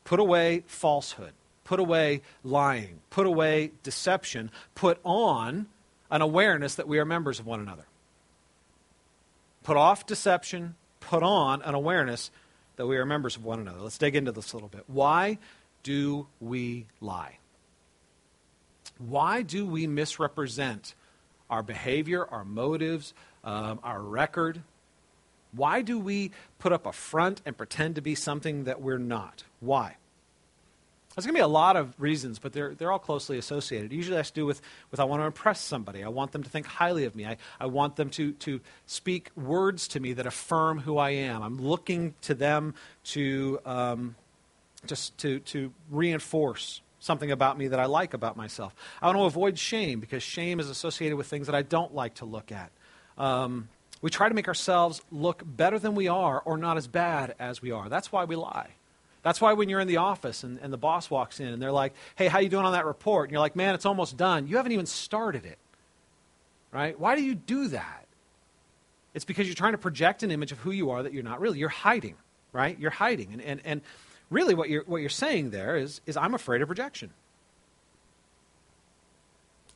[0.04, 1.32] Put away falsehood.
[1.68, 3.00] Put away lying.
[3.10, 4.50] Put away deception.
[4.74, 5.66] Put on
[6.10, 7.84] an awareness that we are members of one another.
[9.64, 10.76] Put off deception.
[11.00, 12.30] Put on an awareness
[12.76, 13.80] that we are members of one another.
[13.80, 14.84] Let's dig into this a little bit.
[14.86, 15.36] Why
[15.82, 17.36] do we lie?
[18.96, 20.94] Why do we misrepresent
[21.50, 23.12] our behavior, our motives,
[23.44, 24.62] um, our record?
[25.52, 29.44] Why do we put up a front and pretend to be something that we're not?
[29.60, 29.97] Why?
[31.18, 33.92] There's going to be a lot of reasons, but they're, they're all closely associated.
[33.92, 34.60] Usually it has to do with,
[34.92, 36.04] with I want to impress somebody.
[36.04, 37.26] I want them to think highly of me.
[37.26, 41.42] I, I want them to, to speak words to me that affirm who I am.
[41.42, 42.74] I'm looking to them
[43.06, 44.14] to, um,
[44.86, 48.72] just to, to reinforce something about me that I like about myself.
[49.02, 52.14] I want to avoid shame because shame is associated with things that I don't like
[52.14, 52.70] to look at.
[53.16, 53.68] Um,
[54.00, 57.60] we try to make ourselves look better than we are or not as bad as
[57.60, 57.88] we are.
[57.88, 58.68] That's why we lie.
[59.22, 61.72] That's why when you're in the office and, and the boss walks in and they're
[61.72, 63.28] like, hey, how you doing on that report?
[63.28, 64.46] And you're like, man, it's almost done.
[64.46, 65.58] You haven't even started it.
[66.72, 66.98] Right?
[66.98, 68.06] Why do you do that?
[69.14, 71.40] It's because you're trying to project an image of who you are that you're not
[71.40, 71.58] really.
[71.58, 72.14] You're hiding,
[72.52, 72.78] right?
[72.78, 73.32] You're hiding.
[73.32, 73.80] And, and, and
[74.30, 77.10] really what you're, what you're saying there is, is I'm afraid of rejection.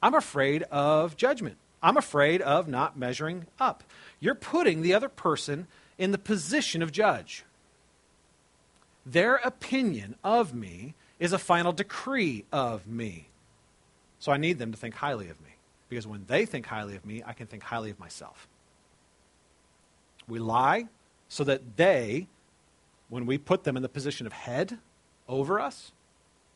[0.03, 1.57] I'm afraid of judgment.
[1.83, 3.83] I'm afraid of not measuring up.
[4.21, 5.67] You're putting the other person
[5.99, 7.45] in the position of judge.
[9.05, 13.29] Their opinion of me is a final decree of me.
[14.19, 15.51] So I need them to think highly of me.
[15.89, 18.49] Because when they think highly of me, I can think highly of myself.
[20.29, 20.87] We lie
[21.29, 22.29] so that they,
[23.09, 24.79] when we put them in the position of head
[25.29, 25.93] over us,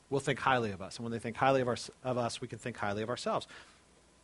[0.08, 0.96] will think highly of us.
[0.96, 3.46] And when they think highly of, our, of us, we can think highly of ourselves.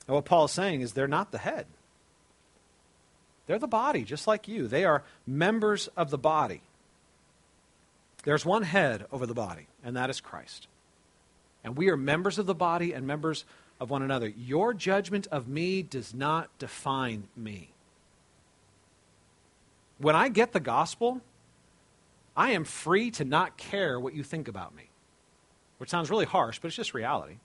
[0.06, 1.66] And what Paul is saying is they're not the head.
[3.46, 4.68] They're the body, just like you.
[4.68, 6.62] They are members of the body.
[8.24, 10.68] There's one head over the body, and that is Christ.
[11.64, 13.44] And we are members of the body and members
[13.80, 14.28] of one another.
[14.28, 17.70] Your judgment of me does not define me.
[19.98, 21.20] When I get the gospel,
[22.36, 24.90] I am free to not care what you think about me.
[25.78, 27.36] Which sounds really harsh, but it's just reality.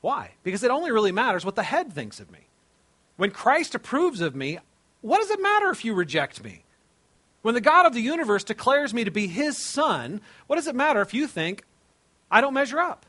[0.00, 0.32] Why?
[0.42, 2.40] Because it only really matters what the head thinks of me.
[3.16, 4.58] When Christ approves of me,
[5.00, 6.63] what does it matter if you reject me?
[7.44, 10.74] When the God of the universe declares me to be his son, what does it
[10.74, 11.62] matter if you think
[12.30, 13.04] I don't measure up?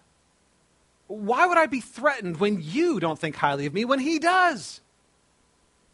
[1.08, 4.82] Why would I be threatened when you don't think highly of me when he does?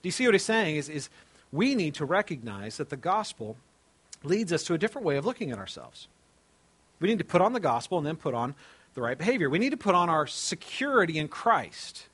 [0.01, 0.77] Do you see what he's saying?
[0.77, 1.09] Is, is
[1.51, 3.57] we need to recognize that the gospel
[4.23, 6.07] leads us to a different way of looking at ourselves.
[6.99, 8.55] We need to put on the gospel and then put on
[8.95, 9.51] the right behavior.
[9.51, 12.07] We need to put on our security in Christ.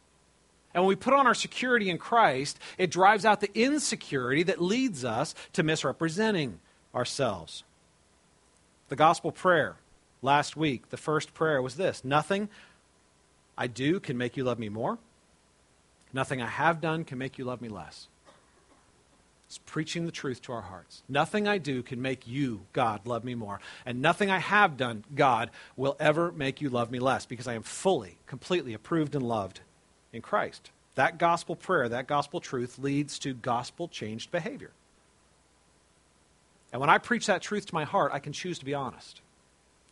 [0.78, 4.62] And when we put on our security in Christ, it drives out the insecurity that
[4.62, 6.60] leads us to misrepresenting
[6.94, 7.64] ourselves.
[8.90, 9.78] The gospel prayer
[10.22, 12.48] last week, the first prayer was this Nothing
[13.58, 15.00] I do can make you love me more,
[16.14, 18.08] nothing I have done can make you love me less.
[19.48, 21.02] It's preaching the truth to our hearts.
[21.10, 23.60] Nothing I do can make you, God, love me more.
[23.84, 27.56] And nothing I have done, God, will ever make you love me less because I
[27.56, 29.62] am fully, completely approved and loved
[30.14, 30.72] in Christ.
[30.96, 34.72] That gospel prayer, that gospel truth leads to gospel changed behavior.
[36.72, 39.22] And when I preach that truth to my heart, I can choose to be honest,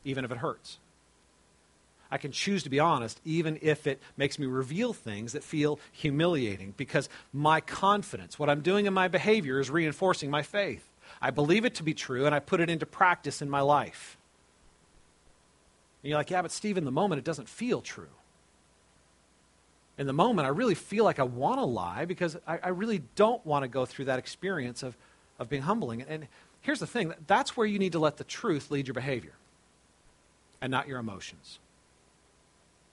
[0.03, 0.77] even if it hurts.
[2.11, 5.79] I can choose to be honest, even if it makes me reveal things that feel
[5.91, 10.87] humiliating, because my confidence, what I'm doing in my behavior, is reinforcing my faith.
[11.21, 14.17] I believe it to be true, and I put it into practice in my life.
[16.03, 18.07] And you're like, yeah, but Steve, in the moment, it doesn't feel true.
[19.97, 23.01] In the moment, I really feel like I want to lie because I, I really
[23.15, 24.97] don't want to go through that experience of,
[25.39, 26.01] of being humbling.
[26.01, 26.27] And
[26.61, 29.33] here's the thing that's where you need to let the truth lead your behavior
[30.61, 31.59] and not your emotions.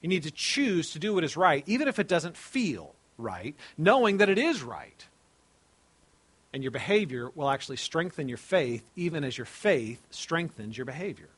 [0.01, 3.55] You need to choose to do what is right, even if it doesn't feel right,
[3.79, 5.07] knowing that it is right.
[6.53, 11.29] And your behavior will actually strengthen your faith, even as your faith strengthens your behavior.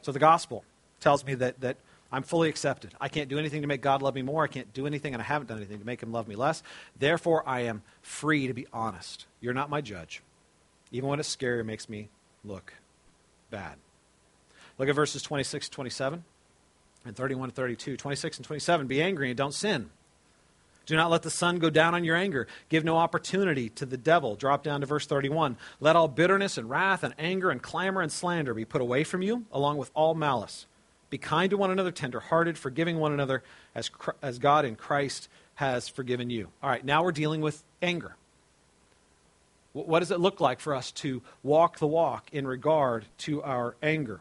[0.00, 0.64] So the gospel
[0.98, 1.76] tells me that, that
[2.12, 2.94] I'm fully accepted.
[3.00, 4.44] I can't do anything to make God love me more.
[4.44, 6.62] I can't do anything, and I haven't done anything to make him love me less.
[6.98, 9.26] Therefore, I am free to be honest.
[9.40, 10.22] You're not my judge.
[10.90, 12.10] Even when it's scary, it makes me
[12.44, 12.74] look
[13.50, 13.76] bad.
[14.78, 16.22] Look at verses 26 27
[17.06, 17.96] and 31 to 32.
[17.96, 19.88] 26 and 27 Be angry and don't sin.
[20.84, 22.46] Do not let the sun go down on your anger.
[22.68, 24.34] Give no opportunity to the devil.
[24.34, 25.56] Drop down to verse 31.
[25.80, 29.22] Let all bitterness and wrath and anger and clamor and slander be put away from
[29.22, 30.66] you, along with all malice.
[31.12, 33.42] Be kind to one another, tenderhearted, forgiving one another,
[33.74, 33.90] as,
[34.22, 36.48] as God in Christ has forgiven you.
[36.62, 38.16] All right, now we're dealing with anger.
[39.74, 43.76] What does it look like for us to walk the walk in regard to our
[43.82, 44.20] anger?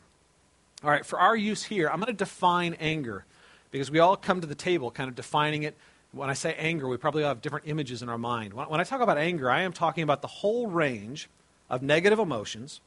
[0.83, 3.23] All right, for our use here, I'm going to define anger
[3.71, 5.77] because we all come to the table kind of defining it.
[6.11, 8.53] When I say anger, we probably all have different images in our mind.
[8.53, 11.29] When I talk about anger, I am talking about the whole range
[11.69, 12.81] of negative emotions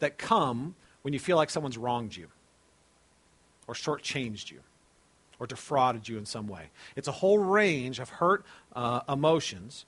[0.00, 2.26] that come when you feel like someone's wronged you
[3.70, 4.58] or shortchanged you
[5.38, 6.70] or defrauded you in some way.
[6.96, 8.44] It's a whole range of hurt
[8.74, 9.86] uh, emotions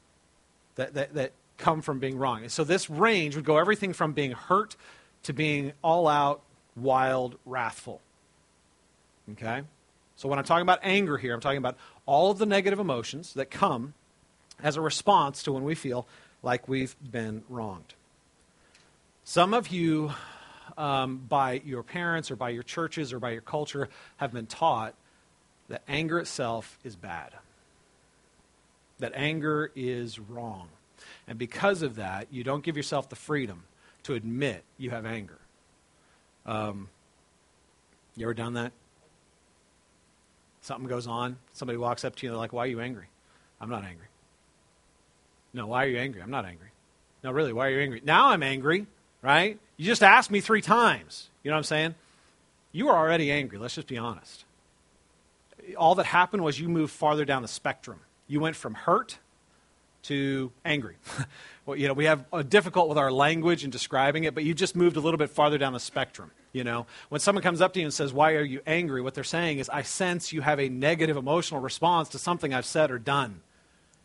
[0.76, 2.42] that, that, that come from being wrong.
[2.42, 4.76] And so this range would go everything from being hurt
[5.24, 6.42] to being all out
[6.76, 8.00] wild, wrathful.
[9.32, 9.62] Okay?
[10.14, 11.76] So when I'm talking about anger here, I'm talking about
[12.06, 13.94] all of the negative emotions that come
[14.62, 16.06] as a response to when we feel
[16.40, 17.94] like we've been wronged.
[19.24, 20.12] Some of you,
[20.76, 24.94] um, by your parents or by your churches or by your culture, have been taught
[25.68, 27.32] that anger itself is bad,
[28.98, 30.68] that anger is wrong.
[31.26, 33.64] And because of that, you don't give yourself the freedom
[34.04, 35.38] to admit you have anger.
[36.46, 36.88] Um,
[38.16, 38.72] you ever done that?
[40.60, 43.06] Something goes on, somebody walks up to you, and they're like, Why are you angry?
[43.60, 44.06] I'm not angry.
[45.54, 46.22] No, why are you angry?
[46.22, 46.68] I'm not angry.
[47.22, 48.02] No, really, why are you angry?
[48.04, 48.86] Now I'm angry,
[49.22, 49.58] right?
[49.76, 51.30] You just asked me three times.
[51.42, 51.94] You know what I'm saying?
[52.72, 54.44] You were already angry, let's just be honest.
[55.76, 58.00] All that happened was you moved farther down the spectrum.
[58.26, 59.18] You went from hurt
[60.04, 60.96] to angry.
[61.66, 64.54] well, you know, we have uh, difficult with our language and describing it, but you
[64.54, 66.30] just moved a little bit farther down the spectrum.
[66.52, 69.14] You know, when someone comes up to you and says, "Why are you angry?" What
[69.14, 72.90] they're saying is, "I sense you have a negative emotional response to something I've said
[72.90, 73.40] or done."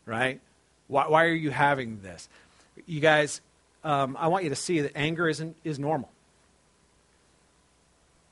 [0.06, 0.40] Right?
[0.86, 2.28] Why, why are you having this?
[2.86, 3.42] You guys,
[3.84, 6.10] um, I want you to see that anger isn't is normal,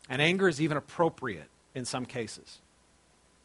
[0.08, 2.58] and anger is even appropriate in some cases.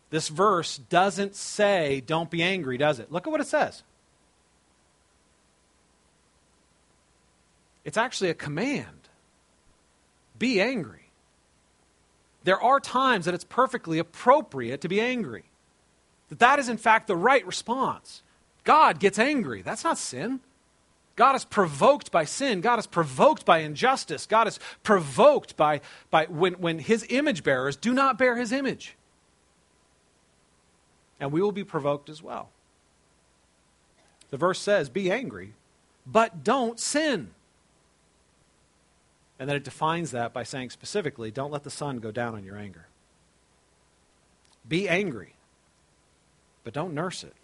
[0.10, 3.12] This verse doesn't say, "Don't be angry," does it?
[3.12, 3.84] Look at what it says.
[7.84, 9.10] It's actually a command.
[10.38, 11.10] Be angry.
[12.44, 15.44] There are times that it's perfectly appropriate to be angry.
[16.30, 18.24] That that is in fact the right response.
[18.64, 19.62] God gets angry.
[19.62, 20.40] That's not sin.
[21.22, 22.62] God is provoked by sin.
[22.62, 24.26] God is provoked by injustice.
[24.26, 28.96] God is provoked by, by when, when his image bearers do not bear his image.
[31.20, 32.50] And we will be provoked as well.
[34.32, 35.54] The verse says, Be angry,
[36.08, 37.30] but don't sin.
[39.38, 42.44] And then it defines that by saying specifically, don't let the sun go down on
[42.44, 42.88] your anger.
[44.68, 45.36] Be angry,
[46.64, 47.36] but don't nurse it.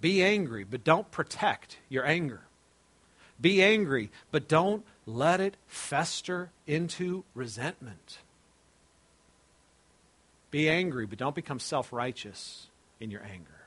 [0.00, 2.42] Be angry, but don't protect your anger.
[3.40, 8.18] Be angry, but don't let it fester into resentment.
[10.50, 12.68] Be angry, but don't become self righteous
[13.00, 13.58] in your anger.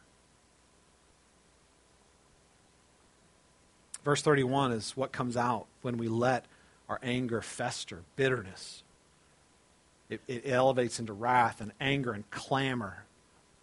[4.04, 6.46] Verse 31 is what comes out when we let
[6.90, 8.84] our anger fester, bitterness.
[10.10, 13.06] It, it elevates into wrath and anger and clamor,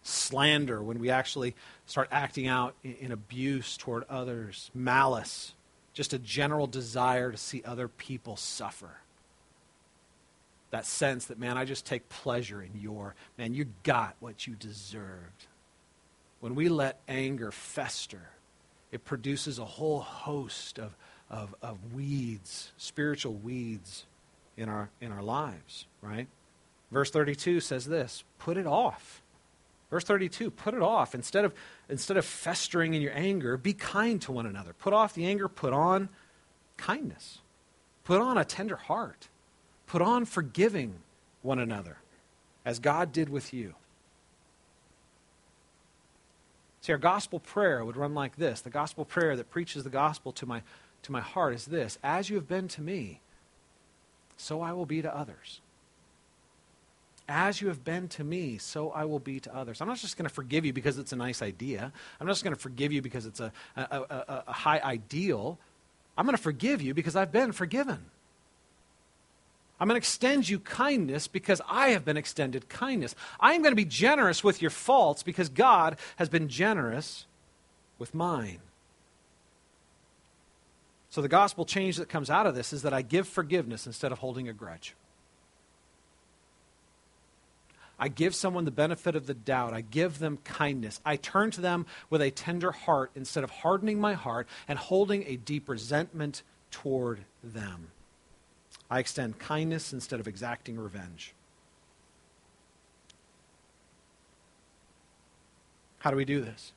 [0.09, 1.55] slander, when we actually
[1.85, 5.53] start acting out in, abuse toward others, malice,
[5.93, 8.97] just a general desire to see other people suffer.
[10.71, 14.55] That sense that, man, I just take pleasure in your, man, you got what you
[14.55, 15.47] deserved.
[16.39, 18.29] When we let anger fester,
[18.91, 20.95] it produces a whole host of,
[21.29, 24.05] of, of weeds, spiritual weeds
[24.57, 26.27] in our, in our lives, right?
[26.91, 29.21] Verse 32 says this put it off.
[29.89, 31.15] Verse 32, put it off.
[31.15, 31.53] Instead of,
[31.89, 34.73] instead of festering in your anger, be kind to one another.
[34.73, 36.09] Put off the anger, put on
[36.77, 37.39] kindness.
[38.03, 39.29] Put on a tender heart.
[39.87, 40.95] Put on forgiving
[41.41, 41.97] one another,
[42.63, 43.73] as God did with you.
[46.81, 48.61] See, our gospel prayer would run like this.
[48.61, 50.61] The gospel prayer that preaches the gospel to my,
[51.03, 53.21] to my heart is this As you have been to me,
[54.37, 55.61] so I will be to others.
[57.31, 59.81] As you have been to me, so I will be to others.
[59.81, 61.93] I'm not just going to forgive you because it's a nice idea.
[62.19, 65.59] I'm not just going to forgive you because it's a, a, a, a high ideal.
[66.17, 67.99] I'm going to forgive you because I've been forgiven.
[69.79, 73.13] I'm going to extend you kindness because I have been extended kindness.
[73.39, 77.27] I am going to be generous with your faults because God has been generous
[77.99, 78.59] with mine.
[81.11, 84.11] So, the gospel change that comes out of this is that I give forgiveness instead
[84.11, 84.95] of holding a grudge.
[87.99, 89.73] I give someone the benefit of the doubt.
[89.73, 91.01] I give them kindness.
[91.05, 95.23] I turn to them with a tender heart instead of hardening my heart and holding
[95.23, 97.91] a deep resentment toward them.
[98.89, 101.33] I extend kindness instead of exacting revenge.
[105.99, 106.71] How do we do this?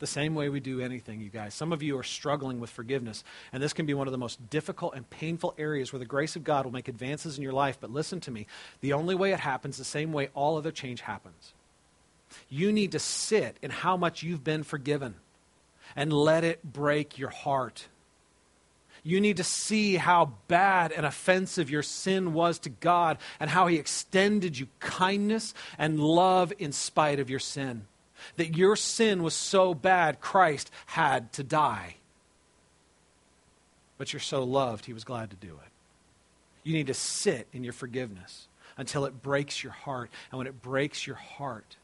[0.00, 1.54] The same way we do anything, you guys.
[1.54, 3.22] Some of you are struggling with forgiveness,
[3.52, 6.34] and this can be one of the most difficult and painful areas where the grace
[6.34, 7.78] of God will make advances in your life.
[7.80, 8.46] But listen to me
[8.80, 11.52] the only way it happens, the same way all other change happens.
[12.48, 15.16] You need to sit in how much you've been forgiven
[15.94, 17.88] and let it break your heart.
[19.02, 23.66] You need to see how bad and offensive your sin was to God and how
[23.66, 27.86] He extended you kindness and love in spite of your sin
[28.36, 31.96] that your sin was so bad, Christ had to die.
[33.98, 35.70] But you're so loved, he was glad to do it.
[36.62, 40.10] You need to sit in your forgiveness until it breaks your heart.
[40.30, 41.76] And when it breaks your heart,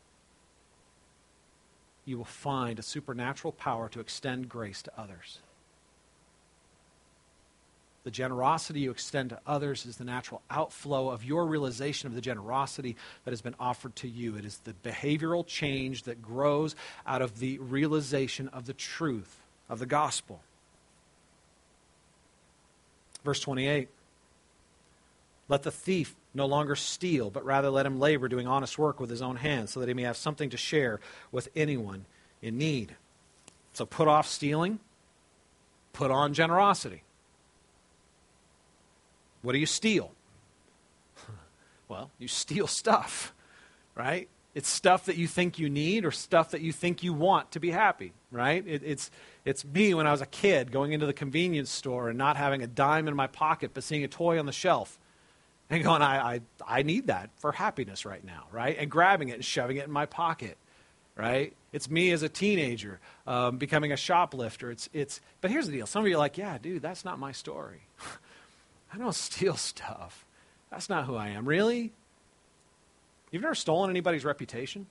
[2.05, 5.41] you will find a supernatural power to extend grace to others.
[8.07, 12.20] The generosity you extend to others is the natural outflow of your realization of the
[12.20, 12.94] generosity
[13.24, 14.36] that has been offered to you.
[14.36, 19.80] It is the behavioral change that grows out of the realization of the truth of
[19.80, 20.40] the gospel.
[23.24, 23.88] Verse 28
[25.48, 29.11] Let the thief no longer steal, but rather let him labor doing honest work with
[29.11, 31.00] his own hands, so that he may have something to share
[31.32, 32.04] with anyone
[32.40, 32.94] in need.
[33.72, 34.78] So put off stealing,
[35.92, 37.02] put on generosity.
[39.47, 40.11] What do you steal?
[41.88, 43.32] well, you steal stuff,
[43.94, 44.28] right?
[44.57, 47.61] It's stuff that you think you need or stuff that you think you want to
[47.61, 48.66] be happy, right?
[48.66, 49.09] It, it's,
[49.44, 52.64] it's me when I was a kid going into the convenience store and not having
[52.64, 54.99] a dime in my pocket, but seeing a toy on the shelf
[55.70, 58.76] and going, I, I, I need that for happiness right now, right?
[58.76, 60.59] And grabbing it and shoving it in my pocket,
[61.14, 61.53] right?
[61.72, 64.72] It's me as a teenager um, becoming a shoplifter.
[64.72, 65.86] It's, it's, but here's the deal.
[65.86, 67.82] Some of you are like, yeah, dude, that's not my story.
[68.93, 70.24] I don't steal stuff.
[70.70, 71.47] That's not who I am.
[71.47, 71.93] Really?
[73.30, 74.87] You've never stolen anybody's reputation?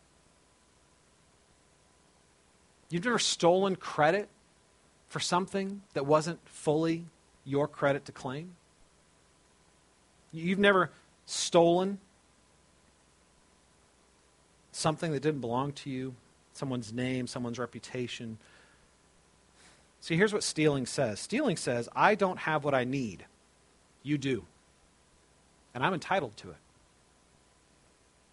[2.90, 4.30] You've never stolen credit
[5.08, 7.06] for something that wasn't fully
[7.44, 8.56] your credit to claim?
[10.32, 10.92] You've never
[11.26, 12.00] stolen
[14.72, 16.16] something that didn't belong to you,
[16.54, 18.38] someone's name, someone's reputation.
[20.02, 23.26] See, here's what stealing says stealing says, I don't have what I need.
[24.06, 24.46] You do.
[25.74, 26.58] And I'm entitled to it.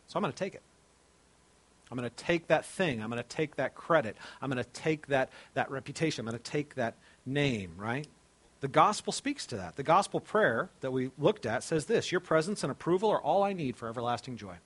[0.06, 0.62] So I'm going to take it.
[1.90, 3.02] I'm going to take that thing.
[3.02, 4.16] I'm going to take that credit.
[4.40, 6.20] I'm going to take that, that reputation.
[6.22, 6.94] I'm going to take that
[7.26, 8.06] name, right?
[8.60, 9.76] The gospel speaks to that.
[9.76, 13.42] The gospel prayer that we looked at says this Your presence and approval are all
[13.42, 14.56] I need for everlasting joy.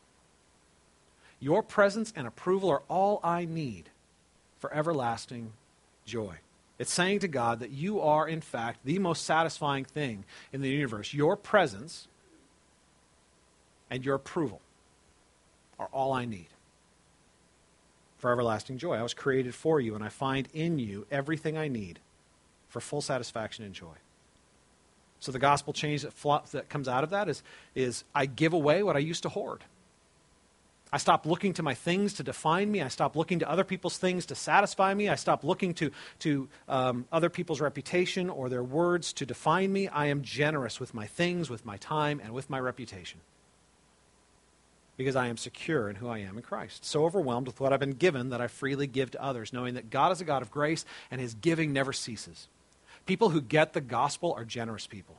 [1.40, 3.90] Your presence and approval are all I need
[4.59, 5.52] for everlasting
[6.04, 6.36] joy.
[6.79, 10.68] It's saying to God that you are, in fact, the most satisfying thing in the
[10.68, 11.14] universe.
[11.14, 12.07] Your presence
[13.91, 14.61] and your approval
[15.79, 16.49] are all I need
[18.18, 18.95] for everlasting joy.
[18.95, 21.99] I was created for you, and I find in you everything I need
[22.68, 23.95] for full satisfaction and joy.
[25.20, 27.43] So the gospel change that, that comes out of that is,
[27.74, 29.64] is I give away what I used to hoard.
[30.93, 32.80] I stop looking to my things to define me.
[32.80, 35.09] I stop looking to other people's things to satisfy me.
[35.09, 39.89] I stop looking to, to um, other people's reputation or their words to define me.
[39.89, 43.20] I am generous with my things, with my time, and with my reputation.
[44.97, 46.84] Because I am secure in who I am in Christ.
[46.84, 49.91] So overwhelmed with what I've been given that I freely give to others, knowing that
[49.91, 52.47] God is a God of grace and his giving never ceases.
[53.07, 55.16] People who get the gospel are generous people.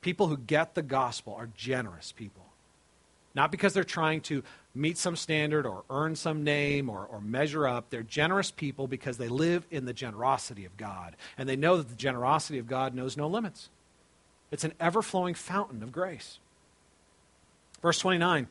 [0.00, 2.44] People who get the gospel are generous people.
[3.34, 7.66] Not because they're trying to meet some standard or earn some name or, or measure
[7.66, 7.90] up.
[7.90, 11.16] They're generous people because they live in the generosity of God.
[11.36, 13.70] And they know that the generosity of God knows no limits.
[14.52, 16.38] It's an ever flowing fountain of grace.
[17.82, 18.46] Verse 29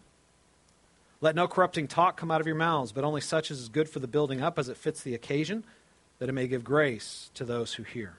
[1.21, 3.87] Let no corrupting talk come out of your mouths, but only such as is good
[3.87, 5.63] for the building up as it fits the occasion,
[6.19, 8.17] that it may give grace to those who hear.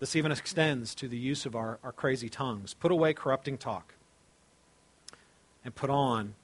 [0.00, 2.74] This even extends to the use of our, our crazy tongues.
[2.74, 3.94] Put away corrupting talk
[5.64, 6.34] and put on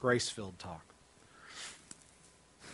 [0.00, 0.82] grace filled talk.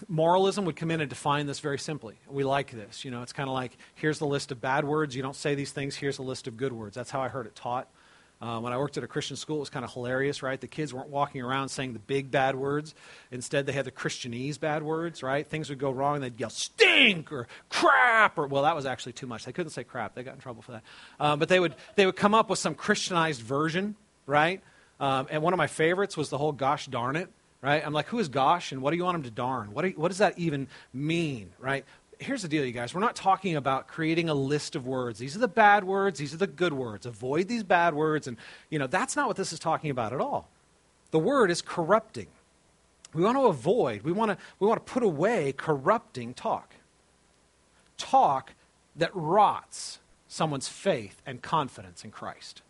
[0.09, 2.17] Moralism would come in and define this very simply.
[2.29, 3.05] We like this.
[3.05, 5.15] You know, it's kind of like here's the list of bad words.
[5.15, 5.95] You don't say these things.
[5.95, 6.97] Here's a list of good words.
[6.97, 7.89] That's how I heard it taught.
[8.43, 10.61] Uh, when I worked at a Christian school, it was kind of hilarious, right?
[10.61, 12.93] The kids weren't walking around saying the big bad words.
[13.31, 15.47] Instead, they had the Christianese bad words, right?
[15.47, 19.13] Things would go wrong, and they'd yell stink or crap, or well, that was actually
[19.13, 19.45] too much.
[19.45, 20.17] They couldn't say crap.
[20.17, 20.83] They got in trouble for that.
[21.21, 23.95] Um, but they would they would come up with some Christianized version,
[24.27, 24.61] right?
[25.03, 27.29] Um, and one of my favorites was the whole gosh darn it,
[27.61, 27.85] right?
[27.85, 29.75] I'm like, who is gosh and what do you want him to darn?
[29.75, 31.85] What, you, what does that even mean, right?
[32.21, 32.95] Here's the deal, you guys.
[32.95, 35.19] We're not talking about creating a list of words.
[35.19, 37.05] These are the bad words, these are the good words.
[37.05, 38.29] Avoid these bad words.
[38.29, 38.37] And,
[38.71, 40.49] you know, that's not what this is talking about at all.
[41.11, 42.29] The word is corrupting.
[43.13, 46.77] We want to avoid, we want to, we want to put away corrupting talk.
[47.99, 48.55] Talk
[48.95, 49.99] that rots
[50.29, 52.63] someone's faith and confidence in Christ.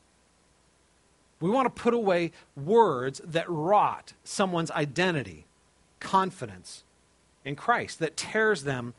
[1.43, 5.47] We want to put away words that rot someone's identity,
[5.99, 6.85] confidence
[7.45, 8.95] in Christ, that tears them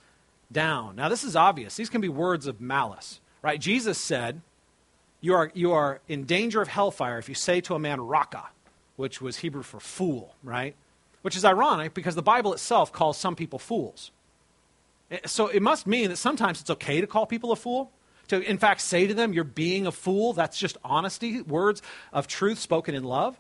[0.52, 0.98] down.
[0.98, 1.78] Now, this is obvious.
[1.78, 3.60] These can be words of malice, right?
[3.60, 4.42] Jesus said,
[5.22, 8.50] You are, you are in danger of hellfire if you say to a man, raka,
[8.98, 10.76] which was Hebrew for fool, right?
[11.22, 14.12] Which is ironic because the Bible itself calls some people fools.
[15.10, 17.90] Eh, so it must mean that sometimes it's okay to call people a fool
[18.28, 20.34] to, in fact, say to them, You're being a fool.
[20.34, 23.38] That's just honesty, words of truth spoken in love.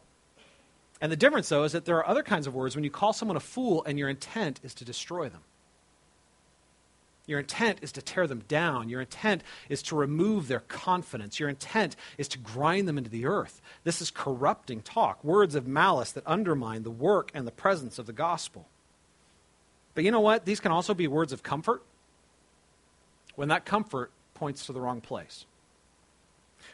[1.01, 3.11] And the difference, though, is that there are other kinds of words when you call
[3.11, 5.41] someone a fool and your intent is to destroy them.
[7.25, 8.89] Your intent is to tear them down.
[8.89, 11.39] Your intent is to remove their confidence.
[11.39, 13.61] Your intent is to grind them into the earth.
[13.83, 18.05] This is corrupting talk, words of malice that undermine the work and the presence of
[18.05, 18.67] the gospel.
[19.95, 20.45] But you know what?
[20.45, 21.81] These can also be words of comfort.
[23.35, 25.45] When that comfort points to the wrong place.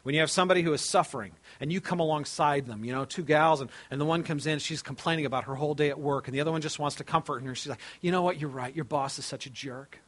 [0.03, 3.23] When you have somebody who is suffering and you come alongside them, you know, two
[3.23, 6.27] gals, and, and the one comes in, she's complaining about her whole day at work,
[6.27, 7.55] and the other one just wants to comfort her.
[7.55, 9.99] She's like, you know what, you're right, your boss is such a jerk.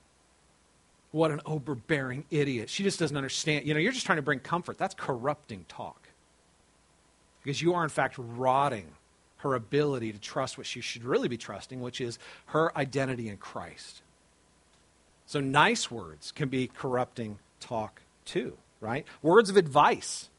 [1.12, 2.70] What an overbearing idiot.
[2.70, 3.68] She just doesn't understand.
[3.68, 4.78] You know, you're just trying to bring comfort.
[4.78, 6.08] That's corrupting talk.
[7.44, 8.88] Because you are, in fact, rotting
[9.38, 13.38] her ability to trust what she should really be trusting, which is her identity in
[13.38, 14.04] Christ.
[15.32, 19.06] So, nice words can be corrupting talk too, right?
[19.22, 20.30] Words of advice,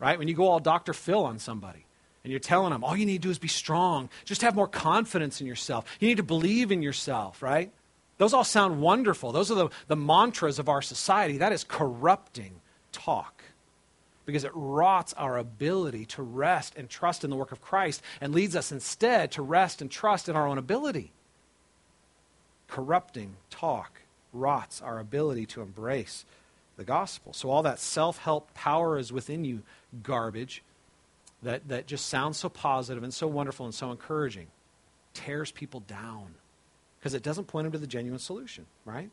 [0.00, 0.18] right?
[0.18, 0.92] When you go all Dr.
[0.94, 1.86] Phil on somebody
[2.24, 4.66] and you're telling them, all you need to do is be strong, just have more
[4.66, 5.84] confidence in yourself.
[6.00, 7.70] You need to believe in yourself, right?
[8.18, 9.30] Those all sound wonderful.
[9.30, 11.38] Those are the, the mantras of our society.
[11.38, 12.60] That is corrupting
[12.90, 13.44] talk
[14.24, 18.34] because it rots our ability to rest and trust in the work of Christ and
[18.34, 21.12] leads us instead to rest and trust in our own ability.
[22.66, 24.00] Corrupting talk
[24.38, 26.24] rots our ability to embrace
[26.76, 27.32] the gospel.
[27.32, 29.62] So all that self-help power is within you
[30.02, 30.62] garbage
[31.42, 34.48] that, that just sounds so positive and so wonderful and so encouraging
[35.14, 36.34] tears people down
[36.98, 39.10] because it doesn't point them to the genuine solution, right?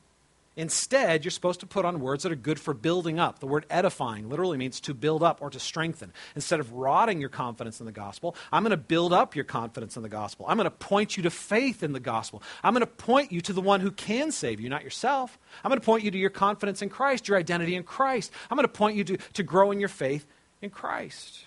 [0.56, 3.40] Instead, you're supposed to put on words that are good for building up.
[3.40, 6.14] The word edifying literally means to build up or to strengthen.
[6.36, 9.98] Instead of rotting your confidence in the gospel, I'm going to build up your confidence
[9.98, 10.46] in the gospel.
[10.48, 12.44] I'm going to point you to faith in the gospel.
[12.64, 15.40] I'm going to point you to the one who can save you, not yourself.
[15.64, 18.32] I'm going to point you to your confidence in Christ, your identity in Christ.
[18.52, 20.28] I'm going to point you to, to grow in your faith
[20.62, 21.46] in Christ.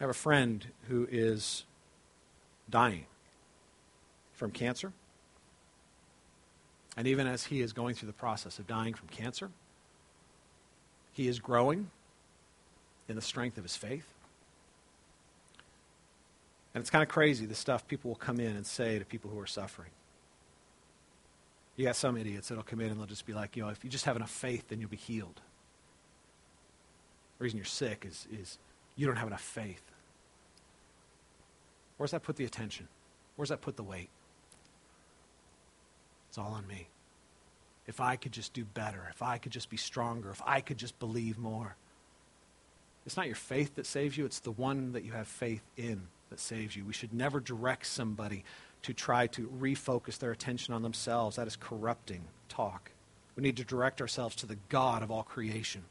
[0.00, 1.64] I have a friend who is
[2.70, 3.04] dying
[4.32, 4.92] from cancer.
[6.98, 9.50] And even as he is going through the process of dying from cancer,
[11.12, 11.90] he is growing
[13.08, 14.12] in the strength of his faith.
[16.74, 19.30] And it's kind of crazy the stuff people will come in and say to people
[19.30, 19.90] who are suffering.
[21.76, 23.84] You got some idiots that'll come in and they'll just be like, you know, if
[23.84, 25.40] you just have enough faith, then you'll be healed.
[27.38, 28.58] The reason you're sick is, is
[28.96, 29.82] you don't have enough faith.
[31.96, 32.88] Where's that put the attention?
[33.36, 34.10] Where's that put the weight?
[36.38, 36.86] It's all on me.
[37.88, 40.78] If I could just do better, if I could just be stronger, if I could
[40.78, 41.74] just believe more.
[43.04, 46.02] It's not your faith that saves you, it's the one that you have faith in
[46.30, 46.84] that saves you.
[46.84, 48.44] We should never direct somebody
[48.82, 51.34] to try to refocus their attention on themselves.
[51.34, 52.92] That is corrupting talk.
[53.34, 55.82] We need to direct ourselves to the God of all creation,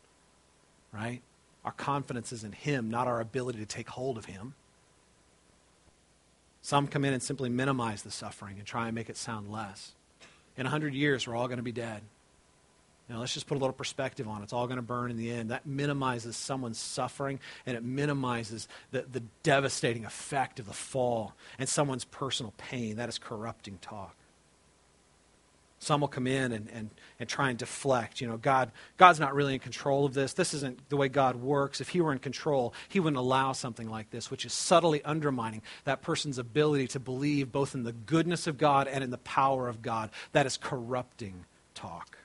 [0.93, 1.21] right?
[1.65, 4.53] Our confidence is in Him, not our ability to take hold of Him.
[6.61, 9.91] Some come in and simply minimize the suffering and try and make it sound less.
[10.57, 12.01] In a hundred years, we're all going to be dead.
[13.09, 14.45] Now, let's just put a little perspective on it.
[14.45, 15.51] It's all going to burn in the end.
[15.51, 21.69] That minimizes someone's suffering and it minimizes the, the devastating effect of the fall and
[21.69, 22.97] someone's personal pain.
[22.97, 24.13] That is corrupting talk.
[25.79, 28.19] Some will come in and, and, and try and deflect.
[28.19, 30.33] You know, God, God's not really in control of this.
[30.33, 31.81] This isn't the way God works.
[31.81, 35.61] If He were in control, He wouldn't allow something like this, which is subtly undermining
[35.83, 39.67] that person's ability to believe both in the goodness of God and in the power
[39.67, 40.09] of God.
[40.31, 42.17] That is corrupting talk.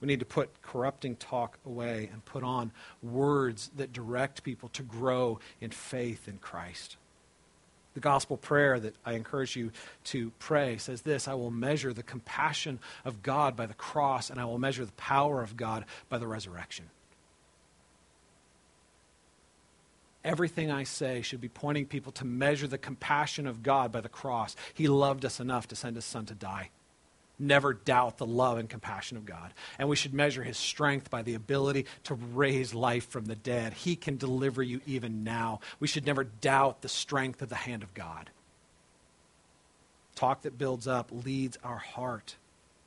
[0.00, 2.70] We need to put corrupting talk away and put on
[3.02, 6.96] words that direct people to grow in faith in Christ.
[7.96, 9.72] The gospel prayer that I encourage you
[10.04, 14.38] to pray says this I will measure the compassion of God by the cross, and
[14.38, 16.90] I will measure the power of God by the resurrection.
[20.22, 24.10] Everything I say should be pointing people to measure the compassion of God by the
[24.10, 24.56] cross.
[24.74, 26.68] He loved us enough to send his son to die
[27.38, 29.52] never doubt the love and compassion of God.
[29.78, 33.72] And we should measure his strength by the ability to raise life from the dead.
[33.74, 35.60] He can deliver you even now.
[35.80, 38.30] We should never doubt the strength of the hand of God.
[40.14, 42.36] Talk that builds up leads our heart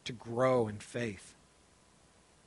[0.06, 1.36] to grow in faith.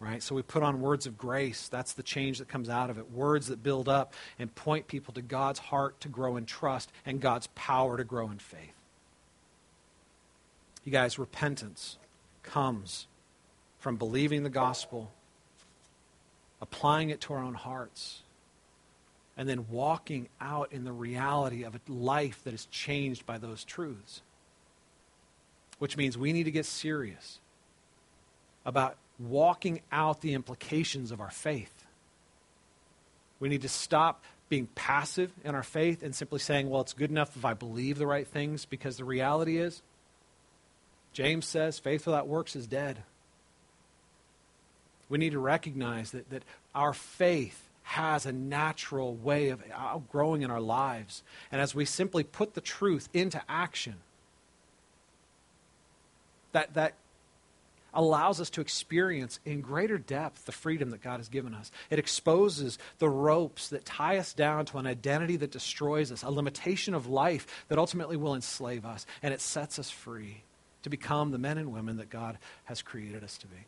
[0.00, 0.20] Right?
[0.20, 1.68] So we put on words of grace.
[1.68, 3.12] That's the change that comes out of it.
[3.12, 7.20] Words that build up and point people to God's heart to grow in trust and
[7.20, 8.81] God's power to grow in faith.
[10.84, 11.96] You guys, repentance
[12.42, 13.06] comes
[13.78, 15.12] from believing the gospel,
[16.60, 18.22] applying it to our own hearts,
[19.36, 23.64] and then walking out in the reality of a life that is changed by those
[23.64, 24.22] truths.
[25.78, 27.40] Which means we need to get serious
[28.64, 31.72] about walking out the implications of our faith.
[33.40, 37.10] We need to stop being passive in our faith and simply saying, well, it's good
[37.10, 39.82] enough if I believe the right things, because the reality is
[41.12, 43.02] James says, faith without works is dead.
[45.08, 46.42] We need to recognize that, that
[46.74, 51.22] our faith has a natural way of outgrowing in our lives.
[51.50, 53.96] And as we simply put the truth into action,
[56.52, 56.94] that, that
[57.92, 61.70] allows us to experience in greater depth the freedom that God has given us.
[61.90, 66.30] It exposes the ropes that tie us down to an identity that destroys us, a
[66.30, 70.42] limitation of life that ultimately will enslave us, and it sets us free
[70.82, 73.66] to become the men and women that God has created us to be.